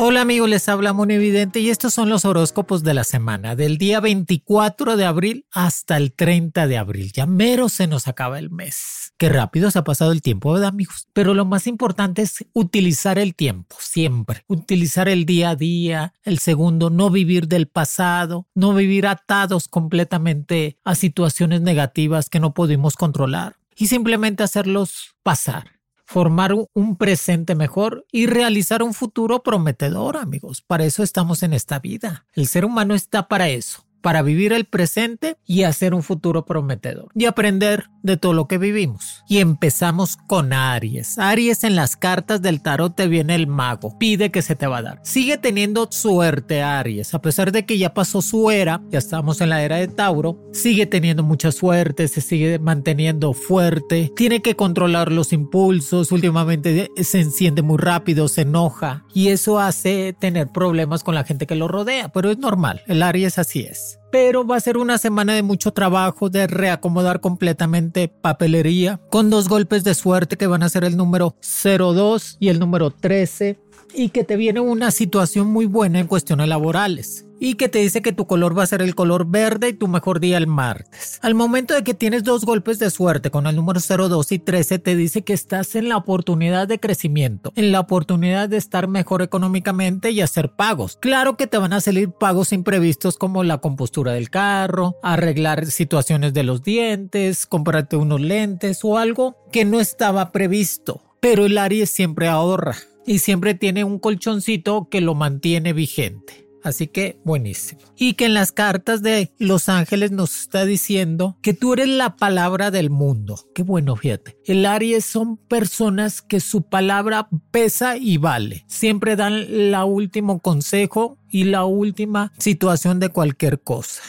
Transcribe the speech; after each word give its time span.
Hola 0.00 0.20
amigos, 0.20 0.48
les 0.48 0.68
habla 0.68 0.94
Evidente 1.08 1.58
y 1.58 1.70
estos 1.70 1.92
son 1.92 2.08
los 2.08 2.24
horóscopos 2.24 2.84
de 2.84 2.94
la 2.94 3.02
semana, 3.02 3.56
del 3.56 3.78
día 3.78 3.98
24 3.98 4.96
de 4.96 5.04
abril 5.04 5.44
hasta 5.50 5.96
el 5.96 6.12
30 6.12 6.68
de 6.68 6.78
abril. 6.78 7.10
Ya 7.12 7.26
mero 7.26 7.68
se 7.68 7.88
nos 7.88 8.06
acaba 8.06 8.38
el 8.38 8.48
mes. 8.48 9.12
Qué 9.16 9.28
rápido 9.28 9.72
se 9.72 9.80
ha 9.80 9.82
pasado 9.82 10.12
el 10.12 10.22
tiempo, 10.22 10.52
¿verdad 10.52 10.68
amigos? 10.68 11.08
Pero 11.12 11.34
lo 11.34 11.44
más 11.44 11.66
importante 11.66 12.22
es 12.22 12.46
utilizar 12.52 13.18
el 13.18 13.34
tiempo, 13.34 13.74
siempre. 13.80 14.44
Utilizar 14.46 15.08
el 15.08 15.26
día 15.26 15.50
a 15.50 15.56
día, 15.56 16.14
el 16.22 16.38
segundo, 16.38 16.90
no 16.90 17.10
vivir 17.10 17.48
del 17.48 17.66
pasado, 17.66 18.46
no 18.54 18.74
vivir 18.74 19.04
atados 19.04 19.66
completamente 19.66 20.78
a 20.84 20.94
situaciones 20.94 21.60
negativas 21.60 22.30
que 22.30 22.38
no 22.38 22.54
pudimos 22.54 22.94
controlar 22.94 23.56
y 23.74 23.88
simplemente 23.88 24.44
hacerlos 24.44 25.16
pasar 25.24 25.77
formar 26.08 26.54
un 26.72 26.96
presente 26.96 27.54
mejor 27.54 28.06
y 28.10 28.24
realizar 28.24 28.82
un 28.82 28.94
futuro 28.94 29.42
prometedor, 29.42 30.16
amigos. 30.16 30.62
Para 30.62 30.86
eso 30.86 31.02
estamos 31.02 31.42
en 31.42 31.52
esta 31.52 31.80
vida. 31.80 32.24
El 32.32 32.46
ser 32.46 32.64
humano 32.64 32.94
está 32.94 33.28
para 33.28 33.50
eso 33.50 33.87
para 34.00 34.22
vivir 34.22 34.52
el 34.52 34.64
presente 34.64 35.36
y 35.46 35.62
hacer 35.62 35.94
un 35.94 36.02
futuro 36.02 36.44
prometedor 36.44 37.08
y 37.14 37.26
aprender 37.26 37.84
de 38.02 38.16
todo 38.16 38.32
lo 38.32 38.46
que 38.46 38.58
vivimos. 38.58 39.24
Y 39.28 39.38
empezamos 39.38 40.16
con 40.16 40.52
Aries. 40.52 41.18
Aries 41.18 41.64
en 41.64 41.76
las 41.76 41.96
cartas 41.96 42.40
del 42.40 42.62
tarot 42.62 42.94
te 42.94 43.08
viene 43.08 43.34
el 43.34 43.46
mago, 43.46 43.98
pide 43.98 44.30
que 44.30 44.42
se 44.42 44.56
te 44.56 44.66
va 44.66 44.78
a 44.78 44.82
dar. 44.82 45.00
Sigue 45.02 45.36
teniendo 45.36 45.88
suerte 45.90 46.62
Aries, 46.62 47.14
a 47.14 47.20
pesar 47.20 47.52
de 47.52 47.66
que 47.66 47.78
ya 47.78 47.94
pasó 47.94 48.22
su 48.22 48.50
era, 48.50 48.80
ya 48.90 48.98
estamos 48.98 49.40
en 49.40 49.50
la 49.50 49.62
era 49.62 49.76
de 49.76 49.88
Tauro, 49.88 50.38
sigue 50.52 50.86
teniendo 50.86 51.22
mucha 51.22 51.52
suerte, 51.52 52.08
se 52.08 52.20
sigue 52.20 52.58
manteniendo 52.58 53.32
fuerte, 53.32 54.12
tiene 54.16 54.42
que 54.42 54.56
controlar 54.56 55.12
los 55.12 55.32
impulsos, 55.32 56.12
últimamente 56.12 56.90
se 57.02 57.20
enciende 57.20 57.62
muy 57.62 57.78
rápido, 57.78 58.28
se 58.28 58.42
enoja 58.42 59.04
y 59.12 59.28
eso 59.28 59.58
hace 59.58 60.14
tener 60.18 60.48
problemas 60.48 61.02
con 61.02 61.14
la 61.14 61.24
gente 61.24 61.46
que 61.46 61.54
lo 61.54 61.68
rodea, 61.68 62.08
pero 62.10 62.30
es 62.30 62.38
normal, 62.38 62.82
el 62.86 63.02
Aries 63.02 63.38
así 63.38 63.60
es 63.60 63.87
pero 64.10 64.46
va 64.46 64.56
a 64.56 64.60
ser 64.60 64.76
una 64.76 64.98
semana 64.98 65.34
de 65.34 65.42
mucho 65.42 65.72
trabajo, 65.72 66.30
de 66.30 66.46
reacomodar 66.46 67.20
completamente 67.20 68.08
papelería, 68.08 69.00
con 69.10 69.30
dos 69.30 69.48
golpes 69.48 69.84
de 69.84 69.94
suerte 69.94 70.36
que 70.36 70.46
van 70.46 70.62
a 70.62 70.68
ser 70.68 70.84
el 70.84 70.96
número 70.96 71.36
02 71.40 72.36
y 72.40 72.48
el 72.48 72.58
número 72.58 72.90
13, 72.90 73.58
y 73.94 74.10
que 74.10 74.24
te 74.24 74.36
viene 74.36 74.60
una 74.60 74.90
situación 74.90 75.48
muy 75.48 75.66
buena 75.66 76.00
en 76.00 76.06
cuestiones 76.06 76.48
laborales 76.48 77.24
y 77.40 77.54
que 77.54 77.68
te 77.68 77.78
dice 77.78 78.02
que 78.02 78.12
tu 78.12 78.26
color 78.26 78.56
va 78.56 78.62
a 78.62 78.66
ser 78.66 78.82
el 78.82 78.94
color 78.94 79.26
verde 79.26 79.68
y 79.68 79.72
tu 79.72 79.88
mejor 79.88 80.20
día 80.20 80.38
el 80.38 80.46
martes. 80.46 81.18
Al 81.22 81.34
momento 81.34 81.74
de 81.74 81.84
que 81.84 81.94
tienes 81.94 82.24
dos 82.24 82.44
golpes 82.44 82.78
de 82.78 82.90
suerte 82.90 83.30
con 83.30 83.46
el 83.46 83.56
número 83.56 83.80
02 83.80 84.32
y 84.32 84.38
13 84.38 84.78
te 84.78 84.96
dice 84.96 85.22
que 85.22 85.32
estás 85.32 85.74
en 85.74 85.88
la 85.88 85.96
oportunidad 85.96 86.68
de 86.68 86.80
crecimiento, 86.80 87.52
en 87.56 87.72
la 87.72 87.80
oportunidad 87.80 88.48
de 88.48 88.56
estar 88.56 88.88
mejor 88.88 89.22
económicamente 89.22 90.10
y 90.10 90.20
hacer 90.20 90.52
pagos. 90.52 90.96
Claro 91.00 91.36
que 91.36 91.46
te 91.46 91.58
van 91.58 91.72
a 91.72 91.80
salir 91.80 92.10
pagos 92.10 92.52
imprevistos 92.52 93.16
como 93.16 93.44
la 93.44 93.58
compostura 93.58 94.12
del 94.12 94.30
carro, 94.30 94.96
arreglar 95.02 95.66
situaciones 95.66 96.34
de 96.34 96.42
los 96.42 96.62
dientes, 96.62 97.46
comprarte 97.46 97.96
unos 97.96 98.20
lentes 98.20 98.80
o 98.82 98.98
algo 98.98 99.36
que 99.52 99.64
no 99.64 99.80
estaba 99.80 100.32
previsto. 100.32 101.02
Pero 101.20 101.46
el 101.46 101.58
Aries 101.58 101.90
siempre 101.90 102.28
ahorra 102.28 102.76
y 103.08 103.20
siempre 103.20 103.54
tiene 103.54 103.84
un 103.84 103.98
colchoncito 103.98 104.88
que 104.90 105.00
lo 105.00 105.14
mantiene 105.14 105.72
vigente. 105.72 106.46
Así 106.62 106.88
que 106.88 107.18
buenísimo. 107.24 107.80
Y 107.96 108.14
que 108.14 108.26
en 108.26 108.34
las 108.34 108.52
cartas 108.52 109.00
de 109.00 109.32
Los 109.38 109.70
Ángeles 109.70 110.10
nos 110.10 110.38
está 110.38 110.66
diciendo 110.66 111.38
que 111.40 111.54
tú 111.54 111.72
eres 111.72 111.88
la 111.88 112.16
palabra 112.16 112.70
del 112.70 112.90
mundo. 112.90 113.38
Qué 113.54 113.62
bueno, 113.62 113.96
fíjate. 113.96 114.36
El 114.44 114.66
Aries 114.66 115.06
son 115.06 115.38
personas 115.38 116.20
que 116.20 116.40
su 116.40 116.62
palabra 116.62 117.28
pesa 117.50 117.96
y 117.96 118.18
vale. 118.18 118.64
Siempre 118.66 119.16
dan 119.16 119.70
la 119.70 119.86
último 119.86 120.40
consejo 120.40 121.16
y 121.30 121.44
la 121.44 121.64
última 121.64 122.32
situación 122.38 123.00
de 123.00 123.08
cualquier 123.08 123.60
cosa 123.60 124.02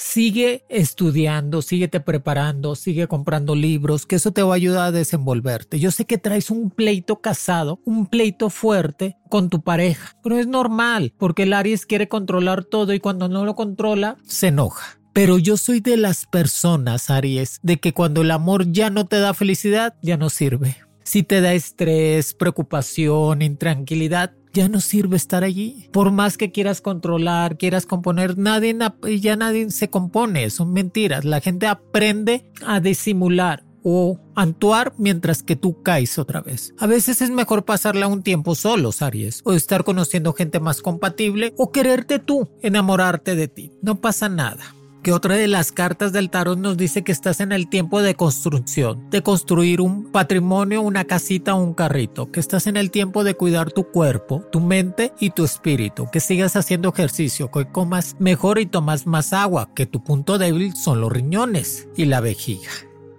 sigue 0.00 0.64
estudiando, 0.68 1.62
síguete 1.62 2.00
preparando, 2.00 2.74
sigue 2.74 3.06
comprando 3.06 3.54
libros, 3.54 4.06
que 4.06 4.16
eso 4.16 4.32
te 4.32 4.42
va 4.42 4.54
a 4.54 4.56
ayudar 4.56 4.86
a 4.86 4.92
desenvolverte. 4.92 5.78
Yo 5.78 5.90
sé 5.90 6.06
que 6.06 6.18
traes 6.18 6.50
un 6.50 6.70
pleito 6.70 7.20
casado, 7.20 7.80
un 7.84 8.06
pleito 8.06 8.50
fuerte 8.50 9.16
con 9.28 9.50
tu 9.50 9.62
pareja, 9.62 10.16
pero 10.22 10.38
es 10.38 10.46
normal, 10.46 11.12
porque 11.18 11.44
el 11.44 11.52
Aries 11.52 11.86
quiere 11.86 12.08
controlar 12.08 12.64
todo 12.64 12.94
y 12.94 13.00
cuando 13.00 13.28
no 13.28 13.44
lo 13.44 13.54
controla, 13.54 14.16
se 14.26 14.48
enoja. 14.48 14.98
Pero 15.12 15.38
yo 15.38 15.56
soy 15.56 15.80
de 15.80 15.96
las 15.96 16.24
personas, 16.24 17.10
Aries, 17.10 17.58
de 17.62 17.78
que 17.78 17.92
cuando 17.92 18.22
el 18.22 18.30
amor 18.30 18.70
ya 18.72 18.90
no 18.90 19.06
te 19.06 19.18
da 19.18 19.34
felicidad, 19.34 19.96
ya 20.02 20.16
no 20.16 20.30
sirve. 20.30 20.76
Si 21.10 21.24
te 21.24 21.40
da 21.40 21.54
estrés, 21.54 22.34
preocupación, 22.34 23.42
intranquilidad, 23.42 24.32
ya 24.52 24.68
no 24.68 24.80
sirve 24.80 25.16
estar 25.16 25.42
allí. 25.42 25.88
Por 25.90 26.12
más 26.12 26.36
que 26.36 26.52
quieras 26.52 26.80
controlar, 26.80 27.58
quieras 27.58 27.84
componer, 27.84 28.38
nadie, 28.38 28.78
ya 29.20 29.34
nadie 29.34 29.72
se 29.72 29.90
compone, 29.90 30.48
son 30.50 30.72
mentiras. 30.72 31.24
La 31.24 31.40
gente 31.40 31.66
aprende 31.66 32.48
a 32.64 32.78
disimular 32.78 33.64
o 33.82 34.20
actuar 34.36 34.94
mientras 34.98 35.42
que 35.42 35.56
tú 35.56 35.82
caes 35.82 36.16
otra 36.16 36.42
vez. 36.42 36.74
A 36.78 36.86
veces 36.86 37.20
es 37.22 37.30
mejor 37.30 37.64
pasarla 37.64 38.06
un 38.06 38.22
tiempo 38.22 38.54
solo, 38.54 38.92
Aries, 39.00 39.40
o 39.44 39.54
estar 39.54 39.82
conociendo 39.82 40.32
gente 40.32 40.60
más 40.60 40.80
compatible, 40.80 41.54
o 41.56 41.72
quererte 41.72 42.20
tú, 42.20 42.48
enamorarte 42.62 43.34
de 43.34 43.48
ti. 43.48 43.72
No 43.82 44.00
pasa 44.00 44.28
nada 44.28 44.76
que 45.02 45.12
otra 45.12 45.36
de 45.36 45.48
las 45.48 45.72
cartas 45.72 46.12
del 46.12 46.30
tarot 46.30 46.58
nos 46.58 46.76
dice 46.76 47.02
que 47.02 47.12
estás 47.12 47.40
en 47.40 47.52
el 47.52 47.68
tiempo 47.68 48.02
de 48.02 48.14
construcción, 48.14 49.08
de 49.10 49.22
construir 49.22 49.80
un 49.80 50.10
patrimonio, 50.12 50.82
una 50.82 51.04
casita 51.04 51.54
o 51.54 51.62
un 51.62 51.74
carrito, 51.74 52.30
que 52.30 52.40
estás 52.40 52.66
en 52.66 52.76
el 52.76 52.90
tiempo 52.90 53.24
de 53.24 53.34
cuidar 53.34 53.72
tu 53.72 53.84
cuerpo, 53.84 54.44
tu 54.52 54.60
mente 54.60 55.12
y 55.20 55.30
tu 55.30 55.44
espíritu, 55.44 56.08
que 56.12 56.20
sigas 56.20 56.56
haciendo 56.56 56.90
ejercicio, 56.90 57.50
que 57.50 57.66
comas 57.66 58.16
mejor 58.18 58.58
y 58.58 58.66
tomas 58.66 59.06
más 59.06 59.32
agua, 59.32 59.70
que 59.74 59.86
tu 59.86 60.02
punto 60.04 60.38
débil 60.38 60.74
son 60.76 61.00
los 61.00 61.12
riñones 61.12 61.88
y 61.96 62.04
la 62.04 62.20
vejiga. 62.20 62.70